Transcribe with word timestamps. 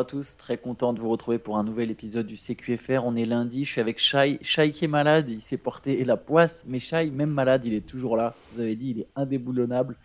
à 0.00 0.04
tous, 0.04 0.36
très 0.36 0.56
content 0.56 0.92
de 0.92 1.00
vous 1.00 1.10
retrouver 1.10 1.38
pour 1.38 1.58
un 1.58 1.64
nouvel 1.64 1.90
épisode 1.90 2.26
du 2.26 2.36
CQFR. 2.36 3.04
On 3.04 3.14
est 3.16 3.26
lundi, 3.26 3.64
je 3.64 3.70
suis 3.70 3.80
avec 3.80 3.98
Shai. 3.98 4.38
Shai 4.40 4.72
qui 4.72 4.86
est 4.86 4.88
malade, 4.88 5.28
il 5.28 5.40
s'est 5.40 5.58
porté 5.58 6.02
la 6.04 6.16
poisse, 6.16 6.64
mais 6.66 6.78
Shai, 6.78 7.10
même 7.10 7.30
malade, 7.30 7.64
il 7.66 7.74
est 7.74 7.86
toujours 7.86 8.16
là. 8.16 8.34
Vous 8.52 8.60
avez 8.60 8.76
dit, 8.76 8.90
il 8.90 9.00
est 9.00 9.08
indéboulonnable. 9.14 9.96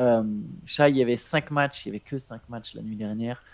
Euh, 0.00 0.22
Shai, 0.64 0.90
il 0.90 0.96
y 0.96 1.02
avait 1.02 1.18
5 1.18 1.50
matchs, 1.50 1.84
il 1.84 1.90
n'y 1.90 1.96
avait 1.96 2.04
que 2.04 2.16
5 2.16 2.48
matchs 2.48 2.74
la 2.74 2.82
nuit 2.82 2.96
dernière. 2.96 3.44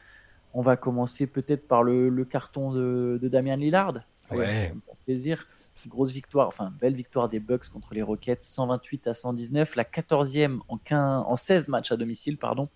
On 0.54 0.62
va 0.62 0.76
commencer 0.76 1.26
peut-être 1.26 1.66
par 1.66 1.82
le, 1.82 2.24
carton 2.24 2.70
de, 2.70 3.18
Damien 3.22 3.56
Lillard. 3.56 3.94
Ouais. 4.30 4.72
Pour 4.86 4.96
plaisir. 4.96 5.46
Grosse 5.88 6.12
victoire, 6.12 6.46
enfin 6.46 6.74
belle 6.78 6.94
victoire 6.94 7.30
des 7.30 7.40
Bucks 7.40 7.70
contre 7.70 7.94
les 7.94 8.02
Rockets, 8.02 8.42
128 8.42 9.06
à 9.06 9.14
119, 9.14 9.76
la 9.76 9.84
14e 9.84 10.58
en, 10.68 10.76
15, 10.76 11.24
en 11.26 11.36
16 11.36 11.68
matchs 11.68 11.90
à 11.90 11.96
domicile, 11.96 12.36
pardon. 12.36 12.68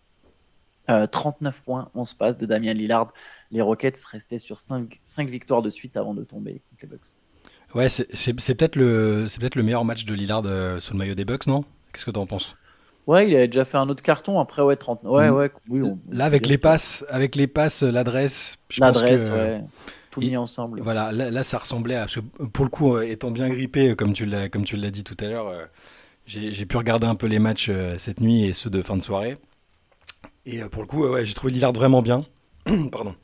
39 0.86 1.54
euh, 1.54 1.64
points, 1.64 1.90
11 1.94 2.14
passes 2.14 2.38
de 2.38 2.46
Damien 2.46 2.74
Lillard. 2.74 3.12
Les 3.50 3.62
Rockets 3.62 4.04
restaient 4.10 4.38
sur 4.38 4.60
5, 4.60 5.00
5 5.02 5.28
victoires 5.28 5.62
de 5.62 5.70
suite 5.70 5.96
avant 5.96 6.14
de 6.14 6.24
tomber 6.24 6.62
contre 6.70 6.82
les 6.82 6.88
Bucks. 6.88 7.16
Ouais, 7.74 7.88
c'est 7.88 8.34
peut-être 8.34 8.76
le, 8.76 9.26
peut 9.40 9.48
le 9.54 9.62
meilleur 9.62 9.84
match 9.84 10.04
de 10.04 10.14
Lillard 10.14 10.42
euh, 10.46 10.78
sous 10.78 10.92
le 10.92 10.98
maillot 10.98 11.14
des 11.14 11.24
Bucks, 11.24 11.46
non? 11.46 11.64
Qu'est-ce 11.92 12.04
que 12.04 12.10
tu 12.10 12.18
en 12.18 12.26
penses? 12.26 12.56
Ouais, 13.06 13.28
il 13.28 13.34
avait 13.34 13.48
déjà 13.48 13.64
fait 13.64 13.76
un 13.76 13.88
autre 13.88 14.02
carton. 14.02 14.38
Après, 14.38 14.62
ouais, 14.62 14.76
30. 14.76 15.00
Ouais, 15.04 15.28
mm. 15.28 15.34
ouais. 15.34 15.50
Oui, 15.68 15.82
là, 16.10 16.24
avec 16.24 16.46
les, 16.46 16.56
passes, 16.56 17.04
avec 17.08 17.34
les 17.34 17.46
passes, 17.46 17.82
l'adresse, 17.82 18.56
l'adresse, 18.78 19.28
ouais. 19.28 19.62
Tout 20.10 20.20
mis 20.20 20.36
ensemble. 20.36 20.80
Voilà, 20.80 21.10
là, 21.10 21.42
ça 21.42 21.58
ressemblait 21.58 21.96
à. 21.96 22.00
Parce 22.00 22.14
que 22.14 22.20
pour 22.20 22.64
le 22.64 22.70
coup, 22.70 22.94
euh, 22.94 23.02
étant 23.02 23.32
bien 23.32 23.48
grippé, 23.48 23.96
comme 23.96 24.12
tu 24.12 24.24
l'as, 24.24 24.48
comme 24.48 24.64
tu 24.64 24.76
l'as 24.76 24.92
dit 24.92 25.02
tout 25.02 25.16
à 25.18 25.26
l'heure, 25.26 25.52
j'ai 26.26 26.66
pu 26.66 26.76
regarder 26.76 27.06
un 27.06 27.16
peu 27.16 27.26
les 27.26 27.40
matchs 27.40 27.70
cette 27.98 28.20
nuit 28.20 28.44
et 28.44 28.52
ceux 28.52 28.70
de 28.70 28.82
fin 28.82 28.96
de 28.96 29.02
soirée. 29.02 29.36
Et 30.46 30.62
euh, 30.62 30.68
pour 30.68 30.82
le 30.82 30.88
coup, 30.88 31.06
ouais, 31.06 31.24
j'ai 31.24 31.34
trouvé 31.34 31.52
Lillard 31.52 31.72
vraiment 31.72 32.02
bien. 32.02 32.20
Pardon. 32.92 33.14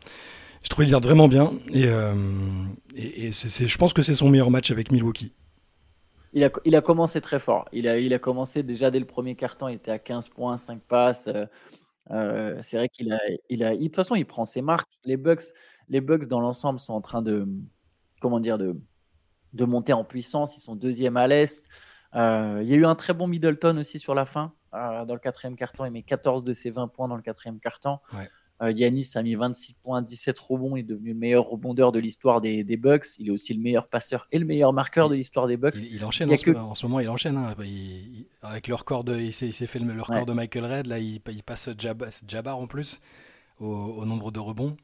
J'ai 0.62 0.68
trouvé 0.68 0.86
Lillard 0.86 1.00
vraiment 1.00 1.28
bien. 1.28 1.52
Et, 1.72 1.84
euh, 1.86 2.14
et, 2.94 3.32
je 3.32 3.78
pense 3.78 3.92
que 3.92 4.02
c'est 4.02 4.14
son 4.14 4.28
meilleur 4.28 4.50
match 4.50 4.70
avec 4.70 4.90
Milwaukee. 4.90 5.32
Il 6.32 6.44
a, 6.44 6.50
il 6.64 6.76
a 6.76 6.80
commencé 6.80 7.20
très 7.20 7.40
fort. 7.40 7.68
Il 7.72 7.88
a, 7.88 7.98
il 7.98 8.14
a 8.14 8.18
commencé 8.18 8.62
déjà 8.62 8.90
dès 8.90 9.00
le 9.00 9.06
premier 9.06 9.34
quart-temps. 9.34 9.68
Il 9.68 9.76
était 9.76 9.90
à 9.90 9.98
15 9.98 10.28
points, 10.28 10.56
5 10.56 10.80
passes. 10.82 11.28
Euh, 12.10 12.56
c'est 12.60 12.76
vrai 12.76 12.88
qu'il 12.88 13.12
a, 13.12 13.18
il 13.48 13.64
a. 13.64 13.76
De 13.76 13.82
toute 13.82 13.96
façon, 13.96 14.14
il 14.14 14.26
prend 14.26 14.44
ses 14.44 14.62
marques. 14.62 14.88
Les 15.04 15.16
Bucks, 15.16 15.42
les 15.88 16.00
Bucks 16.00 16.26
dans 16.26 16.40
l'ensemble 16.40 16.80
sont 16.80 16.94
en 16.94 17.00
train 17.00 17.22
de. 17.22 17.48
Comment 18.20 18.40
dire 18.40 18.58
de, 18.58 18.76
de 19.54 19.64
monter 19.64 19.92
en 19.92 20.04
puissance. 20.04 20.56
Ils 20.56 20.60
sont 20.60 20.76
deuxième 20.76 21.16
à 21.16 21.26
l'Est. 21.26 21.66
Il 22.14 22.68
y 22.68 22.74
a 22.74 22.76
eu 22.76 22.86
un 22.86 22.94
très 22.94 23.14
bon 23.14 23.26
Middleton 23.26 23.78
aussi 23.78 23.98
sur 23.98 24.14
la 24.14 24.26
fin. 24.26 24.52
Euh, 24.72 25.04
dans 25.04 25.14
le 25.14 25.20
quatrième 25.20 25.56
carton. 25.56 25.84
Il 25.84 25.90
met 25.90 26.02
14 26.02 26.44
de 26.44 26.52
ses 26.52 26.70
20 26.70 26.88
points 26.88 27.08
dans 27.08 27.16
le 27.16 27.22
quatrième 27.22 27.58
carton. 27.58 27.98
Euh, 28.62 28.70
Yanis 28.70 29.10
a 29.16 29.22
mis 29.22 29.34
26 29.34 29.74
points, 29.74 30.00
17 30.00 30.38
rebonds. 30.38 30.76
Il 30.76 30.80
est 30.80 30.84
devenu 30.84 31.08
le 31.08 31.18
meilleur 31.18 31.44
rebondeur 31.44 31.90
de 31.90 31.98
l'histoire 31.98 32.40
des, 32.40 32.62
Bucks. 32.76 33.18
Il 33.18 33.28
est 33.28 33.30
aussi 33.32 33.52
le 33.52 33.60
meilleur 33.60 33.88
passeur 33.88 34.28
et 34.30 34.38
le 34.38 34.44
meilleur 34.44 34.72
marqueur 34.72 35.08
de 35.08 35.16
l'histoire 35.16 35.48
des 35.48 35.56
Bucks. 35.56 35.74
Il, 35.90 36.04
enchaîne 36.04 36.30
en, 36.30 36.74
ce, 36.76 36.86
moment, 36.86 37.00
il 37.00 37.08
enchaîne. 37.08 37.36
Hein. 37.36 37.56
avec 38.42 38.68
le 38.68 38.74
record 38.76 39.02
de, 39.02 39.16
il 39.16 39.32
s'est 39.32 39.50
fait 39.66 39.80
le, 39.80 40.00
record 40.00 40.24
de 40.26 40.32
Michael 40.32 40.66
Red. 40.66 40.86
Là, 40.86 41.00
il, 41.00 41.20
passe 41.20 41.70
Jabbar 41.76 42.56
en 42.56 42.68
plus 42.68 43.00
au, 43.58 44.04
nombre 44.04 44.30
de 44.30 44.38
rebonds. 44.38 44.76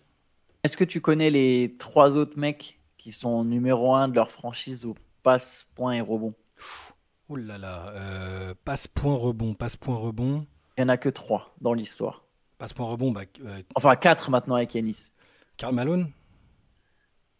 Est-ce 0.64 0.76
que 0.76 0.84
tu 0.84 1.00
connais 1.00 1.30
les 1.30 1.76
trois 1.78 2.16
autres 2.16 2.38
mecs 2.38 2.80
qui 2.98 3.12
sont 3.12 3.44
numéro 3.44 3.94
un 3.94 4.08
de 4.08 4.16
leur 4.16 4.32
franchise 4.32 4.84
au 4.84 4.96
passe, 5.22 5.68
points 5.76 5.92
et 5.92 6.00
rebonds 6.00 6.34
Ouh 7.28 7.36
là 7.36 7.58
là, 7.58 7.92
euh, 7.96 8.54
passe 8.64 8.86
point 8.86 9.16
rebond, 9.16 9.54
passe 9.54 9.76
point 9.76 9.96
rebond. 9.96 10.46
Il 10.78 10.82
n'y 10.82 10.84
en 10.84 10.88
a 10.88 10.96
que 10.96 11.08
trois 11.08 11.54
dans 11.60 11.72
l'histoire. 11.72 12.24
Passe 12.56 12.72
point 12.72 12.86
rebond, 12.86 13.10
bah, 13.10 13.22
euh, 13.44 13.62
enfin 13.74 13.96
quatre 13.96 14.30
maintenant 14.30 14.54
avec 14.54 14.74
Yanis. 14.74 15.10
Karl 15.56 15.74
Malone? 15.74 16.12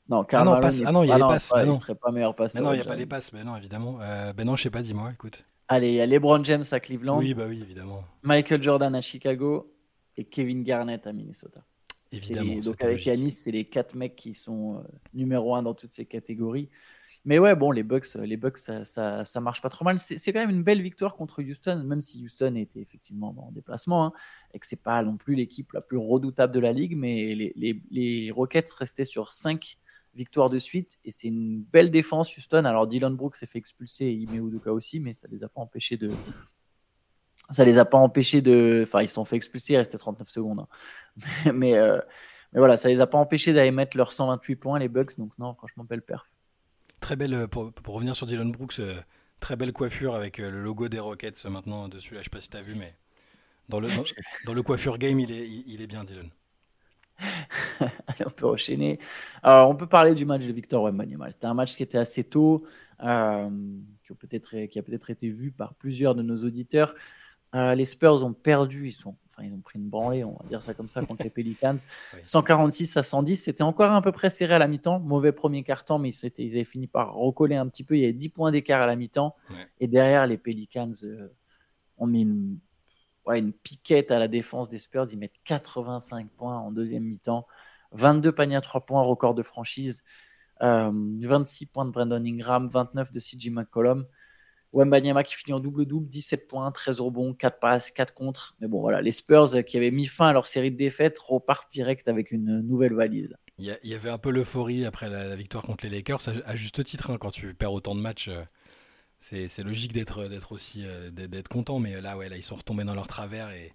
Non, 0.09 0.25
Karl 0.25 0.43
ah 0.43 0.45
non, 0.45 0.61
Malone. 0.61 0.83
ah 0.87 0.93
non, 0.93 1.03
il 1.05 1.09
y 1.09 1.13
a 1.13 1.17
les 1.19 1.23
passes. 1.23 1.53
Non. 1.55 1.75
Il 1.75 1.81
serait 1.81 1.95
pas 1.95 2.11
meilleur 2.11 2.35
passeur. 2.35 2.63
non, 2.63 2.73
il 2.73 2.77
n'y 2.77 2.83
a 2.83 2.85
pas 2.85 2.97
les 2.97 3.07
passes, 3.07 3.33
mais 3.33 3.45
non, 3.45 3.57
évidemment. 3.57 3.99
Euh, 4.01 4.33
ben 4.33 4.45
non, 4.45 4.57
je 4.57 4.65
sais 4.65 4.71
pas, 4.71 4.83
dis-moi, 4.83 5.13
écoute. 5.13 5.45
Allez, 5.69 5.91
il 5.91 5.95
y 5.95 6.01
a 6.01 6.07
LeBron 6.07 6.43
James 6.43 6.65
à 6.73 6.81
Cleveland. 6.81 7.19
Oui, 7.19 7.35
bah 7.35 7.45
oui, 7.49 7.61
évidemment. 7.63 8.05
Michael 8.23 8.63
Jordan 8.63 8.95
à 8.95 9.01
Chicago 9.01 9.73
et 10.17 10.25
Kevin 10.25 10.65
Garnett 10.65 11.07
à 11.07 11.13
Minnesota. 11.13 11.61
Évidemment. 12.11 12.57
donc 12.61 12.83
avec 12.83 13.05
Yanis, 13.05 13.33
c'est 13.33 13.51
les 13.51 13.65
quatre 13.65 13.95
mecs 13.95 14.17
qui 14.17 14.35
sont 14.35 14.83
numéro 15.13 15.55
un 15.55 15.63
dans 15.63 15.75
toutes 15.75 15.93
ces 15.93 16.07
catégories. 16.07 16.71
Mais 17.27 17.41
ouais, 17.41 17.57
bon, 17.57 17.73
les 17.73 17.83
Bucks, 17.83 18.07
euh, 18.15 18.25
les 18.25 18.37
Bucks 18.37 18.59
ça, 18.59 19.41
marche 19.41 19.61
pas 19.61 19.69
trop 19.69 19.85
mal. 19.85 19.99
C'est 19.99 20.33
quand 20.33 20.39
même 20.39 20.51
une 20.51 20.63
belle 20.63 20.81
victoire 20.81 21.17
contre 21.17 21.43
Houston, 21.43 21.83
même 21.85 22.01
si 22.01 22.25
Houston 22.25 22.55
était 22.55 22.81
effectivement 22.81 23.35
en 23.37 23.51
déplacement 23.51 24.07
hein, 24.07 24.13
et 24.55 24.61
que 24.61 24.67
c'est 24.67 24.81
pas 24.81 25.03
non 25.03 25.17
plus 25.17 25.35
l'équipe 25.35 25.73
la 25.73 25.81
plus 25.81 25.97
redoutable 25.97 26.55
de 26.55 26.61
la 26.61 26.73
ligue. 26.73 26.97
Mais 26.97 27.35
les, 27.35 28.31
Rockets 28.31 28.71
restaient 28.71 29.05
sur 29.05 29.33
5 29.33 29.77
victoires 30.15 30.51
de 30.51 30.61
suite 30.61 30.99
et 31.05 31.11
c'est 31.11 31.27
une 31.27 31.63
belle 31.63 31.91
défense 31.91 32.35
Houston. 32.37 32.65
Alors 32.65 32.87
Dylan 32.87 33.17
Brooks 33.17 33.37
s'est 33.37 33.47
fait 33.47 33.59
expulser 33.59 34.05
et 34.05 34.13
Ime 34.13 34.47
Udoka 34.47 34.73
aussi, 34.73 35.01
mais 35.01 35.13
ça 35.13 35.27
les 35.29 35.43
a 35.43 35.49
pas 35.49 35.61
empêchés 35.61 35.97
de. 35.97 36.13
Ça 37.51 37.65
les 37.65 37.77
a 37.77 37.85
pas 37.85 37.99
empêchés 37.99 38.41
de. 38.41 38.83
Enfin, 38.85 39.03
ils 39.03 39.09
sont 39.09 39.25
fait 39.25 39.37
expulser, 39.37 39.73
il 39.73 39.79
restait 39.79 39.99
39 39.99 40.29
secondes. 40.29 40.61
Hein. 40.61 41.53
Mais, 41.53 41.75
euh, 41.75 42.01
mais, 42.53 42.61
voilà, 42.61 42.77
ça 42.77 42.89
les 42.89 43.01
a 43.01 43.07
pas 43.07 43.19
empêchés 43.19 43.53
d'aller 43.53 43.73
mettre 43.73 43.97
leurs 43.97 44.13
128 44.13 44.57
points, 44.57 44.79
les 44.79 44.89
Bucks. 44.89 45.19
Donc, 45.19 45.33
non, 45.39 45.55
franchement, 45.55 45.83
belle 45.83 46.03
perf. 46.03 46.25
Très 47.07 47.15
belle, 47.15 47.35
euh, 47.35 47.47
pour, 47.47 47.73
revenir 47.87 48.17
sur 48.17 48.27
Dylan 48.27 48.51
Brooks, 48.51 48.81
euh, 48.81 48.97
très 49.39 49.55
belle 49.55 49.73
coiffure 49.73 50.17
avec 50.17 50.41
euh, 50.41 50.51
le 50.51 50.61
logo 50.61 50.89
des 50.89 50.99
Rockets 50.99 51.45
maintenant 51.45 51.87
dessus. 51.87 52.15
Là, 52.15 52.21
je 52.21 52.25
sais 52.25 52.31
pas 52.31 52.41
si 52.41 52.51
tu 52.51 52.57
as 52.57 52.63
vu, 52.63 52.75
mais 52.75 52.97
dans 53.69 53.79
le, 53.79 53.87
dans, 54.45 54.53
le 54.53 54.63
coiffure 54.65 54.99
game, 54.99 55.21
il 55.21 55.31
est, 55.31 55.49
il, 55.49 55.81
est 55.81 55.87
bien, 55.87 56.03
Dylan. 56.03 56.29
Allez, 57.81 58.27
on 58.27 58.31
peut 58.31 58.49
enchaîner. 58.49 58.99
Alors, 59.45 59.71
on 59.71 59.77
peut 59.77 59.87
parler 59.87 60.17
du 60.17 60.25
match 60.25 60.45
de 60.47 60.53
Victor 60.53 60.83
Wembanyama. 60.83 61.31
C'était 61.31 61.47
un 61.47 61.55
match 61.55 61.77
qui 61.77 61.85
était 61.85 61.97
assez 61.97 62.25
tôt, 62.25 62.67
qui, 62.99 63.07
a 63.07 63.49
peut-être 64.19 65.11
été 65.11 65.31
vu 65.31 65.53
par 65.53 65.75
plusieurs 65.75 66.17
de 66.17 66.23
nos 66.23 66.43
auditeurs. 66.43 66.97
les 67.55 67.85
Spurs 67.85 68.25
ont 68.25 68.33
perdu, 68.33 68.89
ils 68.89 68.93
sont 68.93 69.17
ils 69.43 69.53
ont 69.53 69.61
pris 69.61 69.79
une 69.79 69.89
branlée, 69.89 70.25
on 70.25 70.33
va 70.33 70.49
dire 70.49 70.63
ça 70.63 70.75
comme 70.75 70.89
ça, 70.89 71.05
contre 71.05 71.23
les 71.23 71.31
Pelicans. 71.37 71.77
146 72.23 72.97
à 72.97 73.03
110, 73.03 73.37
c'était 73.37 73.63
encore 73.63 73.93
à 73.93 74.03
peu 74.03 74.13
près 74.13 74.31
serré 74.31 74.55
à 74.55 74.59
la 74.59 74.69
mi-temps. 74.69 75.01
Mauvais 75.01 75.33
premier 75.33 75.63
quart-temps, 75.63 75.99
mais 75.99 76.11
ils, 76.11 76.31
ils, 76.39 76.53
avaient 76.53 76.65
fini 76.65 76.87
par 76.87 77.15
recoller 77.15 77.57
un 77.57 77.67
petit 77.69 77.85
peu. 77.85 77.97
Il 77.97 78.01
y 78.01 78.05
avait 78.05 78.13
10 78.13 78.29
points 78.31 78.51
d'écart 78.51 78.83
à 78.83 78.87
la 78.87 78.97
mi-temps. 78.97 79.35
Et 79.81 79.87
derrière, 79.87 80.27
les 80.27 80.39
Pelicans 80.39 80.91
euh, 81.05 81.29
ont 81.99 82.07
mis 82.07 82.23
une, 82.23 82.59
une 83.29 83.53
piquette 83.53 84.11
à 84.11 84.19
la 84.19 84.29
défense 84.29 84.69
des 84.69 84.79
Spurs. 84.79 85.07
Ils 85.13 85.19
mettent 85.19 85.41
85 85.45 86.29
points 86.31 86.59
en 86.59 86.71
deuxième 86.71 87.05
mi-temps. 87.05 87.47
22 87.93 88.33
paniers 88.33 88.57
à 88.57 88.61
3 88.61 88.87
points, 88.87 89.03
record 89.03 89.35
de 89.35 89.43
franchise. 89.43 90.03
26 90.61 91.65
euh, 91.65 91.69
points 91.73 91.85
de 91.85 91.91
Brandon 91.91 92.25
Ingram, 92.25 92.69
29 92.73 93.13
de 93.13 93.21
CJ 93.21 93.51
McCollum. 93.51 94.07
Wembanyama 94.77 95.25
qui 95.25 95.35
finit 95.35 95.55
en 95.55 95.61
double-double, 95.61 96.07
17 96.07 96.49
points, 96.49 96.71
13 96.71 97.01
rebonds, 97.01 97.33
4 97.33 97.59
passes, 97.59 97.91
4 97.91 98.13
contre. 98.13 98.57
Mais 98.61 98.69
bon, 98.69 98.81
voilà, 98.81 99.01
les 99.01 99.13
Spurs 99.13 99.65
qui 99.65 99.77
avaient 99.77 99.91
mis 99.91 100.07
fin 100.07 100.29
à 100.29 100.33
leur 100.33 100.47
série 100.47 100.71
de 100.71 100.77
défaites 100.77 101.19
repartent 101.19 101.71
direct 101.73 102.09
avec 102.09 102.31
une 102.31 102.61
nouvelle 102.61 102.93
valise. 102.93 103.35
Il 103.59 103.75
y, 103.85 103.95
avait 103.95 104.11
un 104.11 104.19
peu 104.19 104.31
l'euphorie 104.31 104.85
après 104.85 105.09
la, 105.09 105.35
victoire 105.35 105.65
contre 105.65 105.87
les 105.87 105.91
Lakers, 105.91 106.21
à, 106.45 106.57
juste 106.57 106.85
titre, 106.85 107.11
hein, 107.11 107.17
quand 107.17 107.31
tu 107.31 107.55
perds 107.55 107.73
autant 107.73 107.95
de 107.95 108.03
matchs. 108.03 108.29
Euh, 108.29 108.45
c'est 109.19 109.63
logique 109.63 109.95
d'être 109.95 110.53
aussi 110.53 110.85
euh, 110.85 111.11
d'être 111.11 111.49
content, 111.49 111.79
mais 111.79 112.03
là, 112.03 112.19
ouais, 112.19 112.29
là, 112.29 112.37
ils 112.37 112.43
sont 112.43 112.55
retombés 112.55 112.85
dans 112.85 112.95
leur 112.95 113.07
travers 113.07 113.51
et 113.51 113.73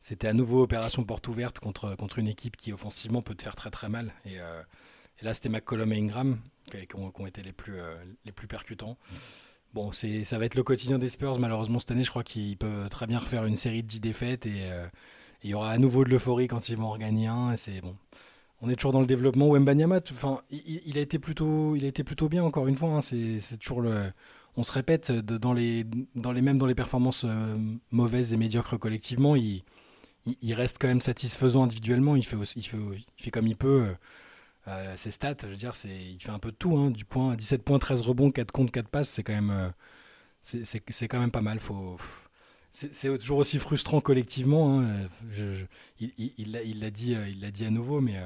c'était 0.00 0.26
à 0.26 0.32
nouveau 0.32 0.62
opération 0.62 1.04
porte 1.04 1.28
ouverte 1.28 1.60
contre, 1.60 1.94
contre 1.96 2.18
une 2.18 2.28
équipe 2.28 2.56
qui 2.56 2.72
offensivement 2.72 3.20
peut 3.20 3.34
te 3.34 3.42
faire 3.42 3.56
très 3.56 3.70
très 3.70 3.90
mal. 3.90 4.14
Et, 4.24 4.40
euh, 4.40 4.62
là, 5.20 5.34
c'était 5.34 5.50
McCollum 5.50 5.92
et 5.92 5.98
Ingram 5.98 6.38
qui, 6.70 6.96
ont, 6.96 7.26
été 7.26 7.42
les 7.42 7.52
plus, 7.52 7.76
les 8.24 8.32
plus 8.32 8.48
percutants. 8.48 8.96
Bon, 9.74 9.90
ça 9.90 10.38
va 10.38 10.44
être 10.44 10.54
le 10.54 10.62
quotidien 10.62 11.00
des 11.00 11.08
Spurs. 11.08 11.40
Malheureusement, 11.40 11.80
cette 11.80 11.90
année, 11.90 12.04
je 12.04 12.10
crois 12.10 12.22
qu'ils 12.22 12.56
peuvent 12.56 12.88
très 12.90 13.08
bien 13.08 13.18
refaire 13.18 13.44
une 13.44 13.56
série 13.56 13.82
de 13.82 13.88
10 13.88 14.00
défaites 14.00 14.46
et 14.46 14.70
euh, 14.70 14.86
il 15.42 15.50
y 15.50 15.54
aura 15.54 15.70
à 15.72 15.78
nouveau 15.78 16.04
de 16.04 16.10
l'euphorie 16.10 16.46
quand 16.46 16.68
ils 16.68 16.76
vont 16.76 16.92
en 16.92 16.96
gagner 16.96 17.26
un. 17.26 17.52
Et 17.52 17.56
c'est 17.56 17.80
bon. 17.80 17.96
On 18.62 18.70
est 18.70 18.76
toujours 18.76 18.92
dans 18.92 19.00
le 19.00 19.06
développement. 19.06 19.48
Wembanyama, 19.48 19.98
enfin, 20.12 20.42
il, 20.50 20.80
il, 20.86 20.96
a 20.96 21.00
été 21.00 21.18
plutôt, 21.18 21.74
il 21.74 21.84
a 21.84 21.88
été 21.88 22.04
plutôt 22.04 22.28
bien 22.28 22.44
encore 22.44 22.68
une 22.68 22.76
fois. 22.76 22.90
Hein. 22.90 23.00
C'est, 23.00 23.58
toujours 23.58 23.80
le, 23.80 24.12
on 24.56 24.62
se 24.62 24.70
répète 24.70 25.10
dans 25.10 25.52
les, 25.52 25.82
dans 26.14 26.30
les 26.30 26.40
dans 26.40 26.66
les 26.66 26.74
performances 26.76 27.24
euh, 27.24 27.56
mauvaises 27.90 28.32
et 28.32 28.36
médiocres 28.36 28.78
collectivement, 28.78 29.34
il, 29.34 29.64
il, 30.40 30.54
reste 30.54 30.78
quand 30.80 30.86
même 30.86 31.00
satisfaisant 31.00 31.64
individuellement. 31.64 32.14
Il 32.14 32.24
fait, 32.24 32.36
il 32.54 32.62
fait, 32.62 32.78
il 32.78 33.24
fait 33.24 33.32
comme 33.32 33.48
il 33.48 33.56
peut. 33.56 33.86
Euh, 33.88 33.94
euh, 34.66 34.96
ses 34.96 35.10
stats, 35.10 35.36
je 35.42 35.48
veux 35.48 35.56
dire, 35.56 35.72
il 35.84 36.18
fait 36.20 36.30
un 36.30 36.38
peu 36.38 36.50
de 36.50 36.56
tout. 36.56 36.76
Hein, 36.76 36.90
du 36.90 37.04
point, 37.04 37.34
17 37.34 37.62
points, 37.62 37.78
13 37.78 38.00
rebonds, 38.00 38.30
4 38.30 38.50
contre, 38.50 38.72
4 38.72 38.88
passes, 38.88 39.10
c'est 39.10 39.22
quand 39.22 39.34
même, 39.34 39.50
euh, 39.50 41.06
quand 41.08 41.20
même 41.20 41.30
pas 41.30 41.42
mal. 41.42 41.58
C'est, 42.70 43.18
toujours 43.18 43.38
aussi 43.38 43.58
frustrant 43.58 44.00
collectivement. 44.00 44.80
Hein, 44.80 45.08
il, 46.00 46.80
l'a 46.80 46.90
dit, 46.90 47.14
euh, 47.14 47.50
dit 47.50 47.66
à 47.66 47.70
nouveau, 47.70 48.00
mais 48.00 48.18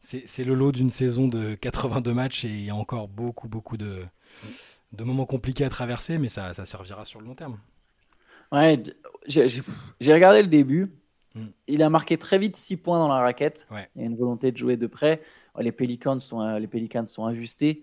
c'est, 0.00 0.44
le 0.44 0.54
lot 0.54 0.72
d'une 0.72 0.90
saison 0.90 1.28
de 1.28 1.54
82 1.54 2.14
matchs 2.14 2.44
et 2.44 2.48
il 2.48 2.64
y 2.64 2.70
a 2.70 2.76
encore 2.76 3.08
beaucoup, 3.08 3.48
beaucoup 3.48 3.76
de, 3.76 4.04
moments 4.98 5.26
compliqués 5.26 5.64
à 5.64 5.70
traverser, 5.70 6.18
mais 6.18 6.28
ça, 6.28 6.54
ça 6.54 6.64
servira 6.64 7.04
sur 7.04 7.20
le 7.20 7.26
long 7.26 7.34
terme. 7.34 7.58
Ouais, 8.52 8.80
j'ai 9.26 10.12
regardé 10.12 10.42
le 10.42 10.48
début 10.48 10.92
Mm. 11.34 11.46
Il 11.66 11.82
a 11.82 11.90
marqué 11.90 12.16
très 12.16 12.38
vite 12.38 12.56
6 12.56 12.76
points 12.76 12.98
dans 12.98 13.08
la 13.08 13.20
raquette. 13.20 13.66
Il 13.70 14.02
y 14.02 14.04
a 14.04 14.06
une 14.06 14.16
volonté 14.16 14.52
de 14.52 14.56
jouer 14.56 14.76
de 14.76 14.86
près. 14.86 15.22
Les 15.58 15.72
Pelicans 15.72 16.20
sont, 16.20 16.40
euh, 16.40 16.58
les 16.58 16.66
Pelicans 16.66 17.06
sont 17.06 17.24
ajustés. 17.26 17.82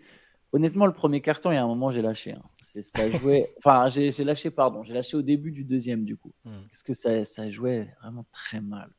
Honnêtement, 0.53 0.85
le 0.85 0.91
premier 0.91 1.21
carton, 1.21 1.51
il 1.51 1.55
y 1.55 1.57
a 1.57 1.63
un 1.63 1.67
moment, 1.67 1.91
j'ai 1.91 2.01
lâché. 2.01 2.33
Hein. 2.33 2.43
Ça 2.59 3.09
jouait... 3.09 3.53
enfin, 3.57 3.87
j'ai 3.87 4.11
lâché, 4.23 4.51
pardon. 4.51 4.83
J'ai 4.83 4.93
lâché 4.93 5.15
au 5.15 5.21
début 5.21 5.51
du 5.51 5.63
deuxième, 5.63 6.03
du 6.03 6.17
coup. 6.17 6.33
Mm. 6.43 6.51
Parce 6.69 6.83
que 6.83 6.93
ça, 6.93 7.23
ça, 7.23 7.49
jouait 7.49 7.93
vraiment 8.01 8.25
très 8.31 8.59
mal. 8.59 8.89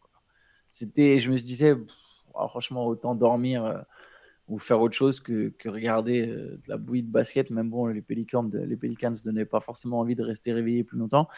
C'était, 0.66 1.18
je 1.18 1.30
me 1.30 1.38
disais, 1.38 1.74
franchement, 2.32 2.86
autant 2.86 3.14
dormir 3.14 3.66
euh, 3.66 3.78
ou 4.48 4.58
faire 4.58 4.80
autre 4.80 4.96
chose 4.96 5.20
que, 5.20 5.50
que 5.58 5.68
regarder 5.68 6.26
euh, 6.26 6.56
de 6.56 6.68
la 6.68 6.78
bouillie 6.78 7.02
de 7.02 7.10
basket. 7.10 7.50
Même 7.50 7.68
bon, 7.68 7.86
les 7.86 8.00
Pelicans, 8.00 8.48
les 8.52 8.76
Pelicans 8.76 9.10
ne 9.10 9.22
donnaient 9.22 9.44
pas 9.44 9.60
forcément 9.60 9.98
envie 9.98 10.14
de 10.14 10.22
rester 10.22 10.54
réveillés 10.54 10.84
plus 10.84 10.98
longtemps. 10.98 11.28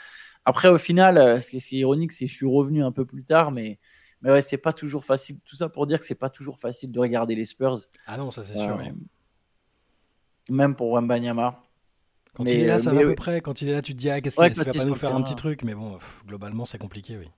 Après, 0.45 0.69
au 0.69 0.79
final, 0.79 1.19
euh, 1.19 1.41
ce 1.41 1.51
qui 1.51 1.57
est 1.57 1.79
ironique, 1.79 2.13
c'est 2.13 2.27
que 2.27 2.31
je 2.31 2.37
suis 2.37 2.47
revenu 2.47 2.85
un 2.85 2.93
peu 2.93 3.05
plus 3.05 3.25
tard, 3.25 3.51
mais, 3.51 3.79
mais 4.21 4.31
ouais, 4.31 4.43
c'est 4.43 4.59
pas 4.59 4.73
toujours 4.73 5.05
facile. 5.05 5.39
Tout 5.45 5.57
ça 5.57 5.69
pour 5.69 5.87
dire 5.87 5.99
que 5.99 6.05
c'est 6.05 6.15
pas 6.15 6.31
toujours 6.31 6.59
facile 6.59 6.93
de 6.93 6.99
regarder 6.99 7.35
les 7.35 7.45
Spurs. 7.47 7.79
Ah 8.07 8.17
non, 8.17 8.31
ça 8.31 8.43
c'est 8.43 8.59
sûr. 8.59 8.79
Euh, 8.79 8.91
même 10.51 10.77
pour 10.77 10.93
Wembanyama. 10.93 11.63
Quand 12.35 12.45
il 12.45 12.61
est 12.61 12.67
là, 12.67 12.79
ça 12.79 12.93
va 12.93 13.01
à 13.01 13.05
peu 13.05 13.15
près. 13.15 13.41
Quand 13.41 13.63
il 13.63 13.69
est 13.69 13.73
là, 13.73 13.81
tu 13.81 13.93
te 13.93 13.99
dis, 13.99 14.11
ah, 14.11 14.21
qu'est-ce 14.21 14.37
qu'il 14.37 14.53
va 14.53 14.73
pas 14.73 14.85
nous 14.85 14.95
faire 14.95 15.15
un 15.15 15.23
petit 15.23 15.37
truc 15.37 15.63
Mais 15.63 15.75
bon, 15.75 15.99
globalement, 16.27 16.67
c'est 16.67 16.79
compliqué, 16.79 17.17
oui. 17.17 17.31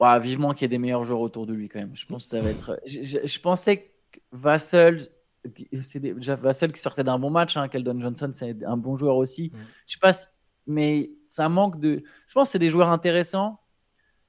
Ouais, 0.00 0.20
vivement 0.20 0.52
qu'il 0.52 0.62
y 0.62 0.64
ait 0.66 0.68
des 0.68 0.78
meilleurs 0.78 1.04
joueurs 1.04 1.20
autour 1.20 1.46
de 1.46 1.54
lui, 1.54 1.68
quand 1.68 1.78
même. 1.78 1.96
Je 1.96 2.04
pense 2.06 2.24
que 2.24 2.30
ça 2.30 2.42
va 2.42 2.50
être. 2.50 2.80
Je, 2.86 3.38
pensais 3.38 3.92
que 4.10 4.18
Vassell, 4.32 5.08
c'est 5.80 6.00
déjà 6.00 6.34
Vassell 6.34 6.72
qui 6.72 6.80
sortait 6.80 7.04
d'un 7.04 7.18
bon 7.18 7.30
match. 7.30 7.56
Hein, 7.56 7.68
Keldon 7.68 8.00
Johnson, 8.00 8.30
c'est 8.34 8.64
un 8.64 8.76
bon 8.76 8.96
joueur 8.96 9.16
aussi. 9.16 9.52
Mm. 9.54 9.58
Je 9.86 9.92
sais 9.92 10.00
pas 10.00 10.12
mais 10.66 11.10
ça 11.28 11.48
manque 11.48 11.80
de. 11.80 12.02
Je 12.26 12.34
pense 12.34 12.48
que 12.48 12.52
c'est 12.52 12.58
des 12.58 12.70
joueurs 12.70 12.90
intéressants, 12.90 13.60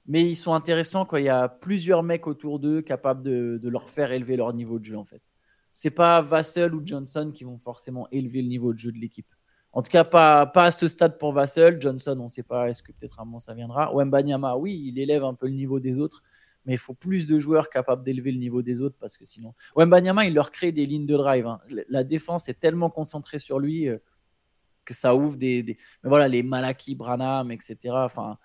mais 0.07 0.29
ils 0.29 0.35
sont 0.35 0.53
intéressants 0.53 1.05
quand 1.05 1.17
il 1.17 1.25
y 1.25 1.29
a 1.29 1.47
plusieurs 1.47 2.03
mecs 2.03 2.27
autour 2.27 2.59
d'eux 2.59 2.81
capables 2.81 3.21
de, 3.23 3.59
leur 3.69 3.89
faire 3.89 4.11
élever 4.11 4.37
leur 4.37 4.53
niveau 4.53 4.79
de 4.79 4.85
jeu, 4.85 4.97
en 4.97 5.05
fait. 5.05 5.21
C'est 5.73 5.91
pas 5.91 6.21
Vassell 6.21 6.73
ou 6.73 6.81
Johnson 6.85 7.31
qui 7.33 7.43
vont 7.43 7.57
forcément 7.57 8.07
élever 8.11 8.41
le 8.41 8.47
niveau 8.47 8.73
de 8.73 8.79
jeu 8.79 8.91
de 8.91 8.97
l'équipe. 8.97 9.27
En 9.73 9.81
tout 9.81 9.91
cas, 9.91 10.05
pas, 10.05 10.45
pas 10.45 10.65
à 10.65 10.71
ce 10.71 10.87
stade 10.87 11.17
pour 11.17 11.33
Vassell. 11.33 11.81
Johnson, 11.81 12.15
on 12.19 12.23
ne 12.23 12.29
sait 12.29 12.43
pas, 12.43 12.69
est-ce 12.69 12.81
que 12.81 12.93
peut-être 12.93 13.19
un 13.19 13.25
moment 13.25 13.39
ça 13.39 13.53
viendra. 13.53 13.93
Oui, 13.93 14.83
il 14.85 14.99
élève 14.99 15.25
un 15.25 15.33
peu 15.33 15.47
le 15.47 15.53
niveau 15.53 15.81
des 15.81 15.97
autres, 15.97 16.23
mais 16.65 16.73
il 16.73 16.77
faut 16.77 16.93
plus 16.93 17.27
de 17.27 17.37
joueurs 17.39 17.69
capables 17.69 18.03
d'élever 18.03 18.31
le 18.31 18.37
niveau 18.37 18.61
des 18.61 18.81
autres 18.81 18.95
parce 18.99 19.17
que 19.17 19.25
sinon. 19.25 19.53
Wembanyama, 19.75 20.25
il 20.25 20.33
leur 20.33 20.51
crée 20.51 20.71
des 20.71 20.85
lignes 20.85 21.05
de 21.05 21.17
drive. 21.17 21.45
Hein. 21.45 21.59
La 21.89 22.05
défense 22.05 22.47
est 22.47 22.59
tellement 22.59 22.89
concentrée 22.89 23.39
sur 23.39 23.59
lui. 23.59 23.89
Euh, 23.89 23.97
que 24.85 24.93
ça 24.93 25.15
ouvre 25.15 25.35
des, 25.35 25.77
voilà, 26.03 26.27
les 26.27 26.43
Malaki, 26.43 26.95
Branham, 26.95 27.51
etc. 27.51 27.77
Enfin, 27.91 28.37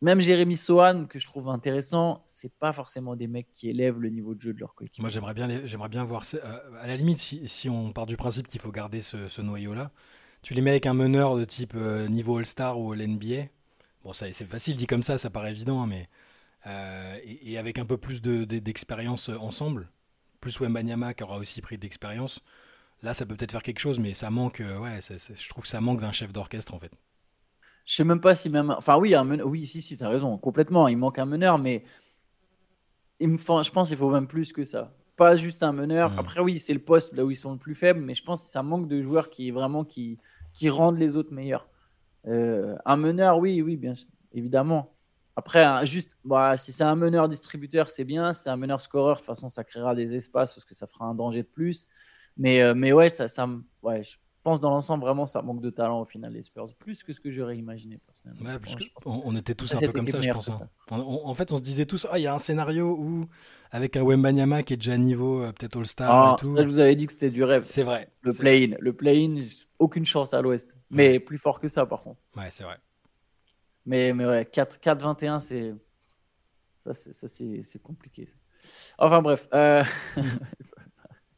même 0.00 0.20
Jérémy 0.20 0.56
Sohan, 0.56 1.06
que 1.06 1.18
je 1.18 1.26
trouve 1.26 1.48
intéressant, 1.48 2.20
c'est 2.24 2.52
pas 2.52 2.72
forcément 2.72 3.16
des 3.16 3.26
mecs 3.26 3.50
qui 3.52 3.70
élèvent 3.70 3.98
le 3.98 4.10
niveau 4.10 4.34
de 4.34 4.40
jeu 4.40 4.52
de 4.52 4.60
leur 4.60 4.74
coéquipier. 4.74 5.02
Moi, 5.02 5.10
j'aimerais 5.10 5.34
bien, 5.34 5.66
j'aimerais 5.66 5.88
bien 5.88 6.04
voir. 6.04 6.24
Euh, 6.34 6.58
à 6.80 6.86
la 6.86 6.96
limite, 6.96 7.18
si, 7.18 7.70
on 7.70 7.92
part 7.92 8.06
du 8.06 8.16
principe 8.16 8.46
qu'il 8.46 8.60
faut 8.60 8.72
garder 8.72 9.00
ce, 9.00 9.40
noyau-là, 9.40 9.92
tu 10.42 10.52
les 10.52 10.60
mets 10.60 10.70
avec 10.70 10.84
un 10.84 10.94
meneur 10.94 11.36
de 11.36 11.44
type 11.44 11.72
euh, 11.74 12.06
niveau 12.08 12.36
All-Star 12.36 12.78
ou 12.78 12.92
l'NBA. 12.92 13.46
Bon, 14.02 14.12
ça, 14.12 14.26
c'est 14.32 14.44
facile 14.44 14.76
dit 14.76 14.86
comme 14.86 15.02
ça, 15.02 15.16
ça 15.16 15.30
paraît 15.30 15.50
évident, 15.50 15.82
hein, 15.82 15.86
mais. 15.86 16.08
Euh, 16.66 17.18
et, 17.24 17.58
avec 17.58 17.78
un 17.78 17.84
peu 17.84 17.98
plus 17.98 18.22
d'expérience 18.22 19.28
de, 19.28 19.36
ensemble, 19.36 19.88
plus 20.40 20.60
Wembanyama 20.60 21.14
qui 21.14 21.22
aura 21.22 21.36
aussi 21.36 21.60
pris 21.60 21.76
d'expérience, 21.76 22.40
Là, 23.04 23.12
ça 23.12 23.26
peut 23.26 23.36
peut-être 23.36 23.52
faire 23.52 23.62
quelque 23.62 23.80
chose, 23.80 24.00
mais 24.00 24.14
ça 24.14 24.30
manque. 24.30 24.62
Euh, 24.62 24.78
ouais, 24.78 24.98
je 25.02 25.48
trouve 25.50 25.64
que 25.64 25.68
ça 25.68 25.82
manque 25.82 26.00
d'un 26.00 26.10
chef 26.10 26.32
d'orchestre 26.32 26.72
en 26.72 26.78
fait. 26.78 26.90
Je 27.84 27.96
sais 27.96 28.04
même 28.04 28.22
pas 28.22 28.34
si 28.34 28.48
même. 28.48 28.70
Enfin, 28.70 28.96
oui, 28.96 29.14
un 29.14 29.28
oui, 29.40 29.66
si, 29.66 29.82
si, 29.82 29.98
tu 29.98 30.04
as 30.04 30.08
raison, 30.08 30.38
complètement. 30.38 30.88
Il 30.88 30.96
manque 30.96 31.18
un 31.18 31.26
meneur, 31.26 31.58
mais 31.58 31.84
il 33.20 33.28
me... 33.28 33.36
je 33.36 33.70
pense 33.70 33.88
qu'il 33.88 33.98
faut 33.98 34.10
même 34.10 34.26
plus 34.26 34.54
que 34.54 34.64
ça. 34.64 34.96
Pas 35.16 35.36
juste 35.36 35.62
un 35.62 35.72
meneur. 35.72 36.12
Hmm. 36.12 36.18
Après, 36.18 36.40
oui, 36.40 36.58
c'est 36.58 36.72
le 36.72 36.80
poste 36.80 37.12
là 37.12 37.26
où 37.26 37.30
ils 37.30 37.36
sont 37.36 37.52
le 37.52 37.58
plus 37.58 37.74
faibles, 37.74 38.00
mais 38.00 38.14
je 38.14 38.24
pense 38.24 38.46
que 38.46 38.50
ça 38.50 38.62
manque 38.62 38.88
de 38.88 39.02
joueurs 39.02 39.28
qui 39.28 39.50
vraiment 39.50 39.84
qui, 39.84 40.18
qui 40.54 40.70
rendent 40.70 40.98
les 40.98 41.14
autres 41.14 41.34
meilleurs. 41.34 41.68
Euh, 42.26 42.74
un 42.86 42.96
meneur, 42.96 43.36
oui, 43.36 43.60
oui, 43.60 43.76
bien 43.76 43.92
évidemment. 44.32 44.94
Après, 45.36 45.84
juste, 45.84 46.16
bah, 46.24 46.56
si 46.56 46.72
c'est 46.72 46.84
un 46.84 46.96
meneur 46.96 47.28
distributeur, 47.28 47.90
c'est 47.90 48.04
bien. 48.04 48.32
Si 48.32 48.44
c'est 48.44 48.50
un 48.50 48.56
meneur 48.56 48.80
scoreur, 48.80 49.16
de 49.16 49.18
toute 49.18 49.26
façon, 49.26 49.50
ça 49.50 49.62
créera 49.62 49.94
des 49.94 50.14
espaces 50.14 50.54
parce 50.54 50.64
que 50.64 50.74
ça 50.74 50.86
fera 50.86 51.04
un 51.04 51.14
danger 51.14 51.42
de 51.42 51.48
plus. 51.48 51.86
Mais, 52.36 52.62
euh, 52.62 52.74
mais 52.74 52.92
ouais, 52.92 53.08
ça, 53.08 53.28
ça, 53.28 53.48
ouais, 53.82 54.02
je 54.02 54.16
pense 54.42 54.60
dans 54.60 54.70
l'ensemble, 54.70 55.02
vraiment, 55.04 55.26
ça 55.26 55.40
manque 55.42 55.60
de 55.60 55.70
talent 55.70 56.00
au 56.00 56.04
final, 56.04 56.32
les 56.32 56.42
Spurs. 56.42 56.66
Plus 56.78 57.02
que 57.02 57.12
ce 57.12 57.20
que 57.20 57.30
j'aurais 57.30 57.56
imaginé, 57.56 57.98
personnellement. 57.98 58.50
on, 59.06 59.36
était 59.36 59.54
tous 59.54 59.74
un 59.74 59.80
peu 59.80 59.88
comme 59.88 60.08
ça, 60.08 60.20
je 60.20 60.30
pense. 60.30 60.48
Hein. 60.48 60.68
en 60.90 61.34
fait, 61.34 61.52
on 61.52 61.56
se 61.56 61.62
disait 61.62 61.86
tous, 61.86 62.06
ah, 62.10 62.18
il 62.18 62.22
y 62.22 62.26
a 62.26 62.34
un 62.34 62.38
scénario 62.38 62.96
où, 62.98 63.26
avec 63.70 63.96
un 63.96 64.02
Wembanyama 64.02 64.62
qui 64.62 64.74
est 64.74 64.76
déjà 64.76 64.92
à 64.92 64.98
niveau, 64.98 65.42
euh, 65.42 65.52
peut-être 65.52 65.78
All-Star 65.78 66.10
ah, 66.10 66.36
je 66.42 66.48
vous 66.50 66.78
avais 66.78 66.94
dit 66.94 67.06
que 67.06 67.12
c'était 67.12 67.30
du 67.30 67.42
rêve. 67.42 67.64
C'est 67.64 67.82
vrai. 67.82 68.08
Le 68.22 68.32
play-in. 68.32 68.76
Le 68.80 68.92
play-in, 68.92 69.42
aucune 69.78 70.04
chance 70.04 70.34
à 70.34 70.42
l'Ouest. 70.42 70.76
Mais 70.90 71.18
plus 71.18 71.38
fort 71.38 71.60
que 71.60 71.68
ça, 71.68 71.86
par 71.86 72.02
contre. 72.02 72.20
Ouais, 72.36 72.48
c'est 72.50 72.64
vrai. 72.64 72.76
Mais, 73.86 74.12
mais 74.12 74.26
ouais, 74.26 74.42
4-21, 74.42 75.40
c'est. 75.40 75.74
Ça, 76.92 76.92
c'est 77.28 77.82
compliqué. 77.82 78.28
Enfin, 78.98 79.22
bref. 79.22 79.48
Euh... 79.54 79.82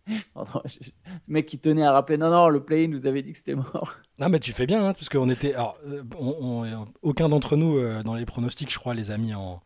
Le 0.36 1.32
mec 1.32 1.46
qui 1.46 1.58
tenait 1.58 1.84
à 1.84 1.92
rappeler 1.92 2.16
non, 2.16 2.30
non, 2.30 2.48
le 2.48 2.62
play-in 2.62 2.88
nous 2.88 3.06
avait 3.06 3.22
dit 3.22 3.32
que 3.32 3.38
c'était 3.38 3.54
mort. 3.54 3.94
Non, 4.18 4.28
mais 4.30 4.40
tu 4.40 4.52
fais 4.52 4.66
bien, 4.66 4.86
hein, 4.86 4.94
parce 4.94 5.08
qu'on 5.08 5.28
était. 5.28 5.54
Alors, 5.54 5.78
euh, 5.86 6.02
on, 6.18 6.86
aucun 7.02 7.28
d'entre 7.28 7.56
nous, 7.56 7.76
euh, 7.76 8.02
dans 8.02 8.14
les 8.14 8.24
pronostics, 8.24 8.72
je 8.72 8.78
crois, 8.78 8.94
les 8.94 9.10
a 9.10 9.18
mis 9.18 9.34
en. 9.34 9.62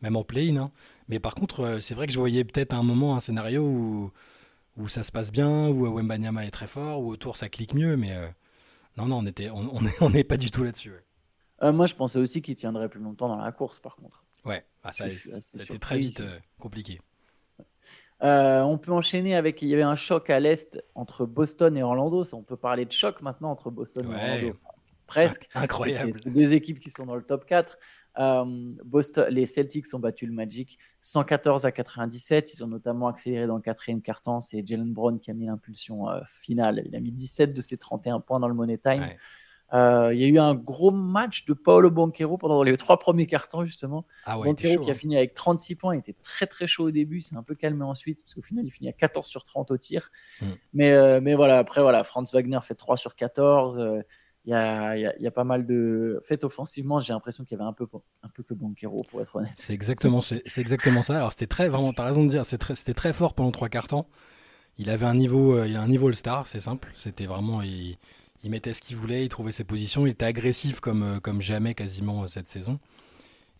Même 0.00 0.16
en 0.16 0.24
play-in. 0.24 0.56
Hein. 0.56 0.70
Mais 1.08 1.20
par 1.20 1.36
contre, 1.36 1.60
euh, 1.60 1.80
c'est 1.80 1.94
vrai 1.94 2.08
que 2.08 2.12
je 2.12 2.18
voyais 2.18 2.42
peut-être 2.42 2.72
à 2.72 2.76
un 2.76 2.82
moment 2.82 3.14
un 3.14 3.20
scénario 3.20 3.62
où, 3.62 4.10
où 4.76 4.88
ça 4.88 5.04
se 5.04 5.12
passe 5.12 5.30
bien, 5.30 5.68
où 5.68 5.94
Wembanyama 5.94 6.44
est 6.44 6.50
très 6.50 6.66
fort, 6.66 7.00
où 7.00 7.10
autour 7.10 7.36
ça 7.36 7.48
clique 7.48 7.72
mieux, 7.72 7.96
mais 7.96 8.16
non, 8.96 9.06
non, 9.06 9.18
on 9.18 9.26
était, 9.26 9.50
on 9.50 10.10
n'est 10.10 10.24
pas 10.24 10.36
du 10.36 10.50
tout 10.50 10.64
là-dessus. 10.64 10.92
moi, 11.62 11.86
je 11.86 11.94
pensais 11.94 12.18
aussi 12.18 12.42
qu'il 12.42 12.56
tiendrait 12.56 12.88
plus 12.88 13.00
longtemps 13.00 13.28
dans 13.28 13.36
la 13.36 13.52
course, 13.52 13.78
par 13.78 13.94
contre. 13.94 14.24
Ouais, 14.44 14.64
ah, 14.82 14.90
ça, 14.90 15.04
a 15.04 15.08
été 15.08 15.78
très 15.78 15.98
vite 15.98 16.20
compliqué. 16.58 17.00
Euh, 18.22 18.60
on 18.60 18.78
peut 18.78 18.92
enchaîner 18.92 19.34
avec. 19.34 19.62
Il 19.62 19.68
y 19.68 19.74
avait 19.74 19.82
un 19.82 19.96
choc 19.96 20.30
à 20.30 20.38
l'Est 20.38 20.82
entre 20.94 21.26
Boston 21.26 21.76
et 21.76 21.82
Orlando. 21.82 22.24
On 22.32 22.42
peut 22.42 22.56
parler 22.56 22.84
de 22.84 22.92
choc 22.92 23.20
maintenant 23.20 23.50
entre 23.50 23.70
Boston 23.70 24.04
et 24.04 24.14
Orlando. 24.14 24.58
Presque. 25.06 25.48
Incroyable. 25.54 26.20
Deux 26.26 26.52
équipes 26.52 26.78
qui 26.78 26.90
sont 26.90 27.04
dans 27.04 27.16
le 27.16 27.22
top 27.22 27.44
4. 27.46 27.76
Euh, 28.18 28.44
Boston, 28.84 29.26
les 29.30 29.46
Celtics 29.46 29.86
ont 29.94 29.98
battu 29.98 30.26
le 30.26 30.32
Magic 30.32 30.78
114 31.00 31.66
à 31.66 31.72
97. 31.72 32.54
Ils 32.54 32.64
ont 32.64 32.68
notamment 32.68 33.08
accéléré 33.08 33.46
dans 33.46 33.56
le 33.56 33.62
quatrième 33.62 34.02
quart-temps. 34.02 34.40
C'est 34.40 34.66
Jalen 34.66 34.92
Brown 34.92 35.18
qui 35.18 35.30
a 35.30 35.34
mis 35.34 35.46
l'impulsion 35.46 36.08
euh, 36.08 36.20
finale. 36.26 36.82
Il 36.86 36.94
a 36.94 37.00
mis 37.00 37.12
17 37.12 37.52
de 37.52 37.60
ses 37.60 37.76
31 37.76 38.20
points 38.20 38.38
dans 38.38 38.48
le 38.48 38.54
Money 38.54 38.78
Time. 38.78 39.08
Euh, 39.72 40.12
il 40.12 40.20
y 40.20 40.24
a 40.24 40.28
eu 40.28 40.38
un 40.38 40.54
gros 40.54 40.90
match 40.90 41.46
de 41.46 41.54
Paolo 41.54 41.90
Banquero 41.90 42.36
pendant 42.36 42.62
les 42.62 42.76
trois 42.76 42.98
premiers 42.98 43.26
cartons, 43.26 43.64
justement. 43.64 44.06
Ah 44.26 44.36
Banquero 44.36 44.82
qui 44.82 44.90
a 44.90 44.92
hein. 44.92 44.96
fini 44.96 45.16
avec 45.16 45.32
36 45.32 45.76
points, 45.76 45.94
il 45.94 46.00
était 46.00 46.16
très 46.22 46.46
très 46.46 46.66
chaud 46.66 46.88
au 46.88 46.90
début, 46.90 47.20
c'est 47.20 47.36
un 47.36 47.42
peu 47.42 47.54
calmé 47.54 47.84
ensuite, 47.84 48.22
parce 48.22 48.34
qu'au 48.34 48.42
final, 48.42 48.66
il 48.66 48.70
finit 48.70 48.90
à 48.90 48.92
14 48.92 49.26
sur 49.26 49.44
30 49.44 49.70
au 49.70 49.78
tir. 49.78 50.10
Hmm. 50.42 50.46
Mais, 50.74 50.92
euh, 50.92 51.20
mais 51.22 51.34
voilà, 51.34 51.58
après, 51.58 51.80
voilà, 51.80 52.04
Franz 52.04 52.32
Wagner 52.34 52.58
fait 52.62 52.74
3 52.74 52.98
sur 52.98 53.14
14. 53.14 53.78
Euh, 53.78 54.02
il 54.44 54.50
y, 54.50 54.54
a, 54.54 54.96
y, 54.96 55.06
a, 55.06 55.16
y, 55.20 55.26
a, 55.26 55.30
pas 55.30 55.44
mal 55.44 55.64
de. 55.64 56.20
Fait, 56.24 56.42
offensivement, 56.42 56.98
j'ai 56.98 57.12
l'impresue 57.12 57.44
qu'il 57.44 57.56
y 57.56 57.60
avait 57.60 57.68
un 57.68 57.72
peu, 57.72 57.86
un 58.24 58.28
peu 58.28 58.42
que 58.42 58.54
Banquero, 58.54 59.04
pour 59.08 59.22
être 59.22 59.36
honnête. 59.36 59.52
C'est 59.54 59.72
exactement, 59.72 60.20
c'est, 60.20 60.42
exactement 60.58 61.02
ça. 61.02 61.16
Alors, 61.16 61.30
c'était 61.30 61.46
très, 61.46 61.68
vraiment, 61.68 61.92
t'as 61.92 62.04
raison 62.04 62.24
de 62.24 62.28
dire, 62.28 62.44
c'était 62.44 62.74
très, 62.74 62.92
très 62.92 63.12
fort 63.12 63.34
pendant 63.34 63.52
trois 63.52 63.68
quarts 63.68 63.86
Il 64.78 64.90
avait 64.90 65.06
un 65.06 65.14
niveau, 65.14 65.64
il 65.64 65.76
a 65.76 65.80
un 65.80 65.86
niveau 65.86 66.08
All-Star, 66.08 66.48
c'est 66.48 66.58
simple. 66.58 66.90
C'était 66.96 67.26
vraiment. 67.26 67.62
Il, 67.62 67.98
il 68.42 68.50
mettait 68.50 68.74
ce 68.74 68.80
qu'il 68.80 68.96
voulait, 68.96 69.24
il 69.24 69.28
trouvait 69.28 69.52
ses 69.52 69.64
positions, 69.64 70.06
il 70.06 70.10
était 70.10 70.24
agressif 70.24 70.80
comme, 70.80 71.02
euh, 71.02 71.20
comme 71.20 71.40
jamais 71.40 71.74
quasiment 71.74 72.24
euh, 72.24 72.26
cette 72.26 72.48
saison. 72.48 72.78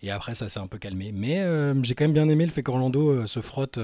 Et 0.02 0.10
après, 0.10 0.34
ça 0.34 0.48
s'est 0.48 0.58
un 0.58 0.66
peu 0.66 0.78
calmé. 0.78 1.12
Mais 1.12 1.40
euh, 1.40 1.80
j'ai 1.84 1.94
quand 1.94 2.04
même 2.04 2.12
bien 2.12 2.28
aimé 2.28 2.44
le 2.44 2.50
fait 2.50 2.62
qu'Orlando 2.62 3.24
se 3.28 3.40
frotte, 3.40 3.78